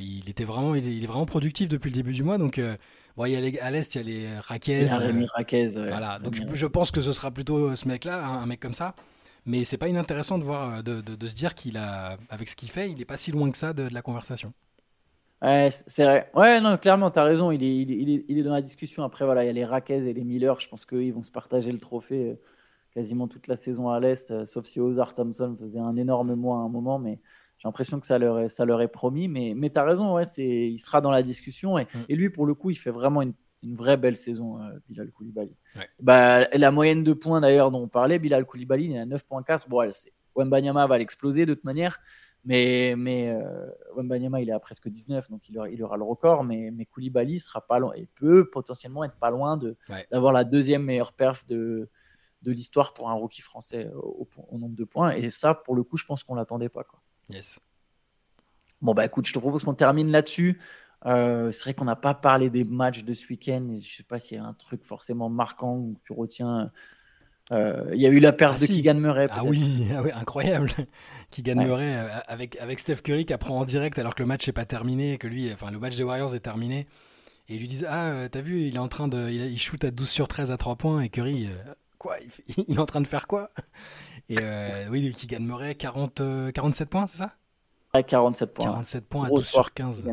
il 0.01 0.31
était 0.31 0.45
vraiment, 0.45 0.75
il 0.75 1.05
est, 1.05 1.07
vraiment 1.07 1.27
productif 1.27 1.69
depuis 1.69 1.91
le 1.91 1.97
début 1.97 2.13
du 2.13 2.23
mois. 2.23 2.39
Donc, 2.39 2.59
bon, 3.19 3.27
il 3.27 3.33
y 3.33 3.59
a 3.59 3.63
à 3.63 3.71
l'est, 3.71 3.95
il 3.95 3.99
y 3.99 4.01
a 4.01 4.05
les 4.05 4.39
Raquez. 4.39 4.87
Raquez. 5.35 5.69
Voilà. 5.69 6.19
Donc, 6.19 6.35
je, 6.35 6.43
je, 6.55 6.67
pense 6.67 6.91
que 6.91 7.03
ce 7.03 7.13
sera 7.13 7.31
plutôt 7.31 7.77
ce 7.77 7.87
mec-là, 7.89 8.25
un 8.25 8.47
mec 8.47 8.59
comme 8.59 8.75
ça. 8.75 8.95
Mais 9.45 9.65
c'est 9.65 9.79
pas 9.79 9.89
inintéressant 9.89 10.39
de 10.39 10.45
voir, 10.45 10.77
euh, 10.77 10.83
de, 10.83 11.01
de, 11.01 11.29
se 11.29 11.35
dire 11.35 11.55
qu'il 11.55 11.77
a, 11.77 12.17
avec 12.31 12.49
ce 12.49 12.57
qu'il 12.57 12.71
fait, 12.71 12.91
il 12.91 12.99
n'est 12.99 13.05
pas 13.05 13.17
si 13.17 13.33
loin 13.33 13.51
que 13.51 13.57
ça 13.57 13.73
de, 13.73 13.89
la 13.93 14.03
conversation. 14.03 14.53
Ouais, 15.41 15.71
c'est 15.89 16.05
vrai. 16.05 16.31
Ouais, 16.35 16.61
non, 16.61 16.77
clairement, 16.79 17.11
tu 17.11 17.19
as 17.19 17.25
raison. 17.25 17.51
Il 17.51 17.65
est, 17.65 17.77
il, 17.77 18.11
est, 18.11 18.25
il 18.29 18.39
est, 18.39 18.43
dans 18.45 18.53
la 18.53 18.63
discussion. 18.63 19.03
Après, 19.03 19.25
voilà, 19.25 19.43
il 19.43 19.49
y 19.49 19.51
a 19.51 19.53
les 19.53 19.65
Raquez 19.65 19.97
et 19.97 20.13
les 20.13 20.23
Miller. 20.23 20.61
Je 20.61 20.69
pense 20.69 20.87
qu'ils 20.87 21.13
vont 21.13 21.25
se 21.25 21.33
partager 21.33 21.73
le 21.73 21.81
trophée 21.81 22.31
euh, 22.31 22.41
quasiment 22.95 23.27
toute 23.27 23.49
la 23.49 23.57
saison 23.57 23.89
à 23.89 23.99
l'Est, 23.99 24.31
euh, 24.31 24.45
sauf 24.45 24.67
si 24.67 24.79
Ozar 24.79 25.15
Thompson 25.15 25.57
faisait 25.59 25.81
un 25.81 25.97
énorme 25.97 26.37
mois 26.37 26.59
à 26.59 26.61
un 26.61 26.69
moment. 26.69 27.01
Mais 27.01 27.19
j'ai 27.59 27.67
l'impression 27.67 27.99
que 27.99 28.07
ça 28.07 28.19
leur 28.19 28.39
est, 28.39 28.49
ça 28.49 28.65
leur 28.65 28.81
est 28.81 28.89
promis. 28.89 29.27
Mais, 29.27 29.55
mais 29.57 29.71
tu 29.71 29.81
as 29.81 29.85
raison, 29.85 30.15
ouais, 30.15 30.25
il 30.39 30.79
sera 30.79 31.01
dans 31.01 31.11
la 31.11 31.25
discussion. 31.25 31.77
Et, 31.77 31.85
mm. 31.93 31.99
et, 32.09 32.15
lui, 32.15 32.31
pour 32.31 32.47
le 32.47 32.55
coup, 32.55 32.71
il 32.71 32.77
fait 32.77 32.93
vraiment 32.93 33.23
une 33.23 33.35
une 33.63 33.75
vraie 33.75 33.97
belle 33.97 34.17
saison, 34.17 34.61
euh, 34.61 34.79
Bilal 34.89 35.11
Koulibaly. 35.11 35.55
Bah, 36.01 36.49
la 36.49 36.71
moyenne 36.71 37.05
de 37.05 37.13
points 37.13 37.41
d'ailleurs 37.41 37.71
dont 37.71 37.83
on 37.83 37.89
parlait, 37.89 38.19
Bilal 38.19 38.45
Koulibaly, 38.45 38.85
il 38.87 38.93
est 38.93 38.99
à 38.99 39.07
9.4. 39.07 39.69
Bon, 39.69 39.89
Wembanyama 40.35 40.87
va 40.87 40.99
l'exploser 40.99 41.47
de 41.47 41.55
toute 41.55 41.65
manière, 41.65 42.01
mais, 42.45 42.95
mais 42.97 43.31
euh, 43.31 43.67
Wembanyama, 43.97 44.41
il 44.41 44.49
est 44.49 44.53
à 44.53 44.61
presque 44.61 44.89
19, 44.89 45.31
donc 45.31 45.49
il 45.49 45.59
aura, 45.59 45.69
il 45.69 45.83
aura 45.83 45.97
le 45.97 46.05
record, 46.05 46.45
mais, 46.45 46.71
mais 46.71 46.87
Koulibaly 46.87 47.39
sera 47.39 47.61
pas 47.67 47.79
loin, 47.79 47.93
et 47.95 48.07
peut 48.15 48.49
potentiellement 48.49 49.05
être 49.05 49.17
pas 49.17 49.31
loin 49.31 49.57
de, 49.57 49.77
d'avoir 50.11 50.33
la 50.33 50.45
deuxième 50.45 50.83
meilleure 50.83 51.13
perf 51.13 51.47
de, 51.47 51.89
de 52.43 52.53
l'histoire 52.53 52.95
pour 52.95 53.11
un 53.11 53.15
rookie 53.15 53.43
français 53.43 53.89
au, 53.95 54.27
nombre 54.59 54.77
de 54.77 54.85
points. 54.85 55.13
Et 55.13 55.31
ça, 55.31 55.55
pour 55.55 55.75
le 55.75 55.83
coup, 55.83 55.97
je 55.97 56.05
pense 56.05 56.23
qu'on 56.25 56.35
l'attendait 56.35 56.69
pas. 56.69 56.85
Quoi. 56.85 57.01
Yes. 57.31 57.61
Bon, 58.81 58.95
bah 58.95 59.05
écoute, 59.05 59.27
je 59.27 59.33
te 59.33 59.39
propose 59.39 59.65
qu'on 59.65 59.75
termine 59.75 60.11
là-dessus. 60.11 60.61
Euh, 61.07 61.51
c'est 61.51 61.65
vrai 61.65 61.75
qu'on 61.75 61.85
n'a 61.85 61.97
pas 61.97 62.15
parlé 62.15 62.51
des 62.51 62.65
matchs 62.65 63.05
de 63.05 63.13
ce 63.13 63.27
week-end. 63.29 63.67
Je 63.69 63.75
ne 63.75 63.79
sais 63.79 64.03
pas 64.03 64.19
s'il 64.19 64.39
y 64.39 64.41
a 64.41 64.45
un 64.45 64.55
truc 64.55 64.85
forcément 64.85 65.29
marquant 65.29 65.77
où 65.77 65.97
tu 66.05 66.13
retiens. 66.13 66.71
Euh, 67.51 67.91
il 67.93 68.01
y 68.01 68.07
a 68.07 68.09
eu 68.09 68.21
la 68.21 68.33
perte 68.33 68.59
ah, 68.59 68.61
de 68.61 68.67
Keegan 68.67 68.95
Murray. 68.95 69.27
Ah 69.31 69.45
oui, 69.45 69.87
ah 69.97 70.03
oui, 70.03 70.11
incroyable. 70.15 70.71
Keegan 71.31 71.57
Murray 71.57 71.97
euh, 71.97 72.09
avec, 72.29 72.57
avec 72.61 72.79
Steph 72.79 72.97
Curry 73.03 73.27
qui 73.27 73.33
apprend 73.33 73.59
en 73.59 73.65
direct 73.65 73.99
alors 73.99 74.15
que 74.15 74.23
le 74.23 74.29
match 74.29 74.47
n'est 74.47 74.53
pas 74.53 74.65
terminé, 74.65 75.19
que 75.19 75.27
lui, 75.27 75.53
enfin 75.53 75.71
le 75.71 75.79
match 75.79 75.97
des 75.97 76.05
Warriors 76.05 76.35
est 76.35 76.41
terminé. 76.41 76.87
Et 77.49 77.57
ils 77.57 77.61
lui 77.61 77.69
disent 77.69 77.87
Ah, 77.89 78.29
t'as 78.31 78.41
vu, 78.41 78.63
il 78.63 78.77
est 78.77 78.81
en 78.81 78.89
train 78.89 79.09
de. 79.09 79.29
Il, 79.29 79.59
shoot 79.59 79.85
à 79.85 79.91
12 79.91 80.09
sur 80.09 80.29
13 80.29 80.53
à 80.53 80.57
3 80.57 80.77
points. 80.77 81.01
Et 81.01 81.09
Curry, 81.09 81.49
quoi 81.99 82.17
il, 82.69 82.77
est 82.77 82.81
en 82.81 82.87
train 82.87 83.01
de 83.01 83.09
faire 83.09 83.27
quoi? 83.27 83.51
Et 84.29 84.39
oui, 84.89 85.13
Keegan 85.13 85.41
Murray, 85.41 85.75
40, 85.75 86.23
47 86.55 86.89
points, 86.89 87.07
c'est 87.09 87.19
ça? 87.19 87.35
47 88.01 88.55
points. 88.55 88.65
47 88.65 89.07
points 89.07 89.27
à 89.27 89.29
12 89.29 89.47
sur 89.47 89.75
15. 89.75 90.07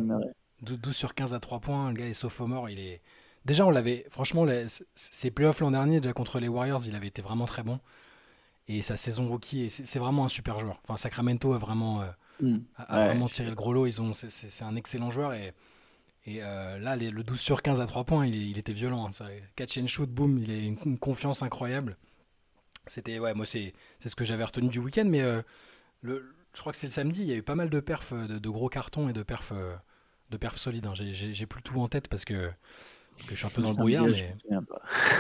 12 0.62 0.96
sur 0.96 1.14
15 1.14 1.34
à 1.34 1.40
3 1.40 1.60
points. 1.60 1.90
Le 1.90 1.96
gars 1.96 2.08
est 2.08 2.14
sophomore. 2.14 2.70
Il 2.70 2.80
est... 2.80 3.02
Déjà, 3.46 3.66
on 3.66 3.70
l'avait. 3.70 4.06
Franchement, 4.10 4.46
ses 4.96 5.32
playoffs 5.32 5.60
l'an 5.60 5.72
dernier, 5.72 6.00
déjà 6.00 6.14
contre 6.14 6.40
les 6.40 6.48
Warriors, 6.48 6.82
il 6.88 6.96
avait 6.96 7.08
été 7.08 7.22
vraiment 7.22 7.46
très 7.46 7.64
bon. 7.64 7.80
Et 8.68 8.82
sa 8.84 8.96
saison 8.96 9.28
rookie, 9.28 9.70
c'est 9.70 10.00
vraiment 10.00 10.26
un 10.26 10.30
super 10.30 10.60
joueur. 10.60 10.80
Enfin, 10.84 10.96
Sacramento 10.96 11.54
a 11.54 11.58
vraiment, 11.58 12.02
euh, 12.02 12.12
hmm. 12.42 12.60
a, 12.78 13.06
vraiment 13.06 13.28
tiré 13.28 13.50
le 13.50 13.56
gros 13.56 13.74
lot. 13.74 13.88
C'est 14.14 14.64
un 14.64 14.76
excellent 14.76 15.10
joueur. 15.10 15.34
Et, 15.34 15.54
et 16.26 16.44
euh, 16.44 16.78
là, 16.78 16.96
le 16.96 17.24
12 17.24 17.40
sur 17.40 17.64
15 17.64 17.80
à 17.82 17.88
3 17.88 18.04
points, 18.04 18.28
il, 18.28 18.58
était 18.60 18.74
violent. 18.74 19.08
Hein, 19.08 19.28
catch 19.56 19.78
and 19.80 19.88
shoot, 19.88 20.10
boom, 20.10 20.38
il 20.38 20.52
a 20.52 20.56
une, 20.56 20.78
une 20.86 21.00
confiance 21.00 21.42
incroyable. 21.42 21.98
C'était, 22.86 23.20
ouais, 23.20 23.34
moi, 23.34 23.46
c'est 23.46 23.74
ce 24.00 24.16
que 24.16 24.26
j'avais 24.26 24.44
retenu 24.44 24.68
du 24.68 24.80
week-end. 24.80 25.06
Mais 25.08 25.22
euh, 25.22 25.42
le, 26.02 26.36
je 26.54 26.60
crois 26.60 26.72
que 26.72 26.78
c'est 26.78 26.88
le 26.88 26.92
samedi, 26.92 27.22
il 27.22 27.28
y 27.28 27.34
a 27.34 27.36
eu 27.36 27.44
pas 27.44 27.56
mal 27.56 27.70
de 27.70 27.80
perfs, 27.80 28.14
de, 28.14 28.50
gros 28.50 28.70
cartons 28.70 29.10
et 29.10 29.14
de 29.14 29.24
perfs, 29.24 29.54
de 30.30 30.38
perfs 30.38 30.58
solides. 30.58 30.86
Hein. 30.86 30.94
J'ai 30.94 31.46
plus 31.46 31.62
tout 31.62 31.80
en 31.80 31.88
tête 31.88 32.08
parce 32.08 32.26
que 32.26 32.50
que 33.28 33.36
je 33.36 33.36
suis 33.36 33.48
un 33.48 33.50
peu 33.50 33.62
dans 33.62 33.72
le 33.72 33.76
brouillard, 33.76 34.06
mais. 34.08 34.36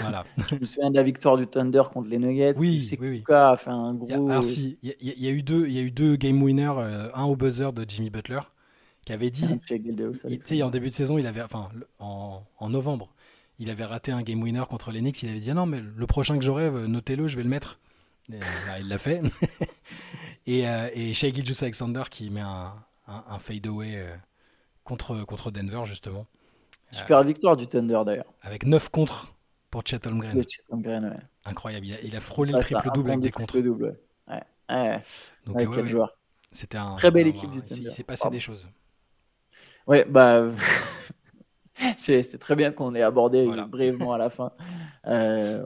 voilà. 0.01 0.25
je 0.49 0.55
me 0.55 0.65
souviens 0.65 0.89
de 0.89 0.95
la 0.95 1.03
victoire 1.03 1.37
du 1.37 1.47
Thunder 1.47 1.83
contre 1.93 2.09
les 2.09 2.17
Nuggets. 2.17 2.53
Oui, 2.57 2.87
oui, 2.99 3.09
oui. 3.09 3.23
a 3.33 3.57
fait 3.57 3.69
un 3.69 3.93
gros. 3.93 4.07
Il 4.07 4.11
y 4.11 4.13
a, 4.13 4.17
alors, 4.17 4.43
si, 4.43 4.77
il 4.81 4.93
y, 5.01 5.27
a, 5.27 5.31
eu 5.31 5.43
deux, 5.43 5.67
il 5.67 5.73
y 5.73 5.79
a 5.79 5.81
eu 5.81 5.91
deux 5.91 6.15
game 6.15 6.41
winners, 6.41 6.73
euh, 6.77 7.09
un 7.13 7.23
au 7.23 7.35
buzzer 7.35 7.73
de 7.73 7.85
Jimmy 7.87 8.09
Butler, 8.09 8.39
qui 9.05 9.13
avait 9.13 9.31
dit. 9.31 9.59
Tu 9.67 10.39
sais, 10.41 10.63
en 10.63 10.69
début 10.69 10.89
de 10.89 10.93
saison, 10.93 11.17
il 11.17 11.27
avait, 11.27 11.41
enfin, 11.41 11.69
en, 11.99 12.43
en, 12.57 12.69
novembre, 12.69 13.13
il 13.59 13.69
avait 13.69 13.85
raté 13.85 14.11
un 14.11 14.21
game 14.21 14.41
winner 14.41 14.63
contre 14.69 14.91
les 14.91 15.01
Knicks. 15.01 15.21
Il 15.23 15.29
avait 15.29 15.39
dit 15.39 15.51
ah 15.51 15.55
non, 15.55 15.65
mais 15.65 15.81
le 15.81 16.07
prochain 16.07 16.37
que 16.37 16.43
j'aurai, 16.43 16.65
euh, 16.65 16.87
notez-le, 16.87 17.27
je 17.27 17.37
vais 17.37 17.43
le 17.43 17.49
mettre. 17.49 17.79
il 18.29 18.87
l'a 18.87 18.97
fait. 18.97 19.21
et, 20.47 20.67
euh, 20.67 20.89
et 20.93 21.13
Shea 21.13 21.27
Alexander 21.61 22.03
qui 22.09 22.29
met 22.29 22.41
un, 22.41 22.73
un, 23.07 23.23
un 23.27 23.39
fade 23.39 23.67
away 23.67 23.95
euh, 23.95 24.15
contre, 24.89 25.23
contre 25.23 25.51
Denver, 25.51 25.81
justement. 25.85 26.25
Super 26.91 27.23
victoire 27.23 27.55
du 27.55 27.67
Thunder 27.67 28.01
d'ailleurs. 28.05 28.33
Avec 28.41 28.65
9 28.65 28.89
contre 28.89 29.35
pour 29.69 29.83
Chet 29.85 30.05
Holmgren. 30.07 30.35
ouais. 30.35 31.11
Incroyable, 31.45 31.85
il 32.03 32.15
a, 32.15 32.19
frôlé 32.19 32.51
le 32.51 32.59
triple-double 32.59 33.11
avec 33.11 33.21
des 33.21 33.31
contre. 33.31 33.59
Double, 33.59 33.95
ouais. 34.27 34.41
Ouais. 34.69 35.01
Donc, 35.45 35.59
C'était 36.51 36.77
un. 36.77 36.95
Très 36.95 37.11
belle 37.11 37.27
équipe 37.27 37.51
du 37.51 37.61
Thunder. 37.61 37.83
Il 37.85 37.91
s'est 37.91 38.03
passé 38.03 38.29
des 38.29 38.39
choses. 38.39 38.67
Ouais, 39.87 40.05
bah. 40.05 40.47
c'est 41.97 42.39
très 42.39 42.55
bien 42.55 42.71
qu'on 42.71 42.95
ait 42.95 43.03
abordé 43.03 43.47
brièvement 43.67 44.13
à 44.13 44.17
la 44.17 44.29
fin. 44.29 44.51
Euh, 45.05 45.65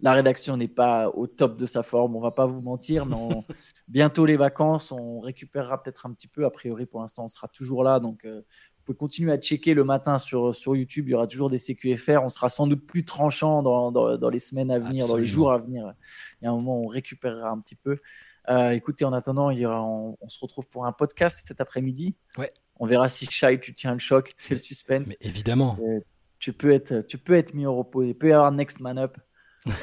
la 0.00 0.12
rédaction 0.12 0.56
n'est 0.56 0.68
pas 0.68 1.08
au 1.08 1.26
top 1.26 1.56
de 1.56 1.66
sa 1.66 1.82
forme, 1.82 2.16
on 2.16 2.20
va 2.20 2.30
pas 2.30 2.46
vous 2.46 2.60
mentir, 2.60 3.06
mais 3.06 3.16
bientôt 3.88 4.26
les 4.26 4.36
vacances, 4.36 4.92
on 4.92 5.20
récupérera 5.20 5.82
peut-être 5.82 6.06
un 6.06 6.12
petit 6.12 6.28
peu. 6.28 6.44
A 6.44 6.50
priori, 6.50 6.86
pour 6.86 7.00
l'instant, 7.00 7.24
on 7.24 7.28
sera 7.28 7.48
toujours 7.48 7.82
là, 7.82 7.98
donc 7.98 8.24
euh, 8.24 8.42
pouvez 8.86 8.96
continuer 8.96 9.32
à 9.32 9.36
checker 9.36 9.74
le 9.74 9.84
matin 9.84 10.18
sur, 10.18 10.54
sur 10.54 10.74
YouTube. 10.74 11.08
Il 11.08 11.10
y 11.10 11.14
aura 11.14 11.26
toujours 11.26 11.50
des 11.50 11.58
CQFR. 11.58 12.22
On 12.22 12.30
sera 12.30 12.48
sans 12.48 12.66
doute 12.66 12.86
plus 12.86 13.04
tranchant 13.04 13.62
dans, 13.62 13.90
dans, 13.90 14.30
les 14.30 14.38
semaines 14.38 14.70
à 14.70 14.78
venir, 14.78 15.06
dans 15.08 15.16
les 15.16 15.26
jours 15.26 15.52
à 15.52 15.58
venir. 15.58 15.92
Il 16.40 16.44
y 16.44 16.48
a 16.48 16.50
un 16.50 16.54
moment 16.54 16.80
où 16.80 16.84
on 16.84 16.88
récupérera 16.88 17.50
un 17.50 17.58
petit 17.58 17.74
peu. 17.74 17.98
Euh, 18.48 18.70
écoutez, 18.70 19.04
en 19.04 19.12
attendant, 19.12 19.50
il 19.50 19.58
y 19.58 19.66
aura, 19.66 19.82
on, 19.82 20.16
se 20.28 20.38
retrouve 20.40 20.68
pour 20.68 20.86
un 20.86 20.92
podcast 20.92 21.44
cet 21.46 21.60
après-midi. 21.60 22.14
Ouais. 22.38 22.52
On 22.78 22.86
verra 22.86 23.08
si 23.08 23.26
Shai, 23.26 23.58
tu 23.60 23.74
tiens 23.74 23.92
le 23.92 23.98
choc. 23.98 24.34
C'est 24.38 24.54
le 24.54 24.60
suspense. 24.60 25.08
Mais 25.08 25.18
évidemment. 25.20 25.76
Tu 26.38 26.52
peux, 26.52 26.70
être, 26.70 27.00
tu 27.00 27.18
peux 27.18 27.34
être 27.34 27.54
mis 27.54 27.66
au 27.66 27.74
repos. 27.74 28.02
Il 28.02 28.14
peut 28.14 28.28
y 28.28 28.32
avoir 28.32 28.52
Next 28.52 28.78
Man 28.78 28.98
Up. 28.98 29.16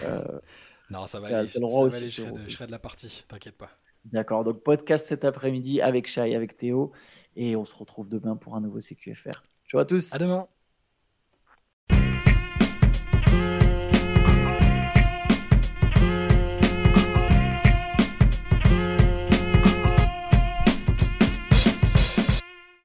Euh, 0.04 0.40
non, 0.90 1.08
ça 1.08 1.20
va 1.20 1.28
aller. 1.28 1.50
Ça 1.50 1.60
va 1.60 1.68
aller 1.68 2.10
je, 2.10 2.22
serai 2.50 2.68
de, 2.68 2.72
la 2.72 2.80
partie. 2.80 3.24
T'inquiète 3.28 3.58
pas. 3.58 3.70
D'accord. 4.06 4.44
Donc, 4.44 4.64
podcast 4.64 5.08
cet 5.08 5.26
après-midi 5.26 5.82
avec 5.82 6.08
Shai, 6.08 6.36
avec 6.36 6.58
Théo. 6.58 6.92
Et 7.36 7.56
on 7.56 7.66
se 7.66 7.76
retrouve 7.76 8.10
demain 8.10 8.36
pour 8.36 8.56
un 8.56 8.62
nouveau 8.62 8.80
CQFR. 8.80 9.44
Ciao 9.68 9.80
à 9.80 9.86
tous. 9.86 10.14
À 10.14 10.20
demain. 10.20 10.48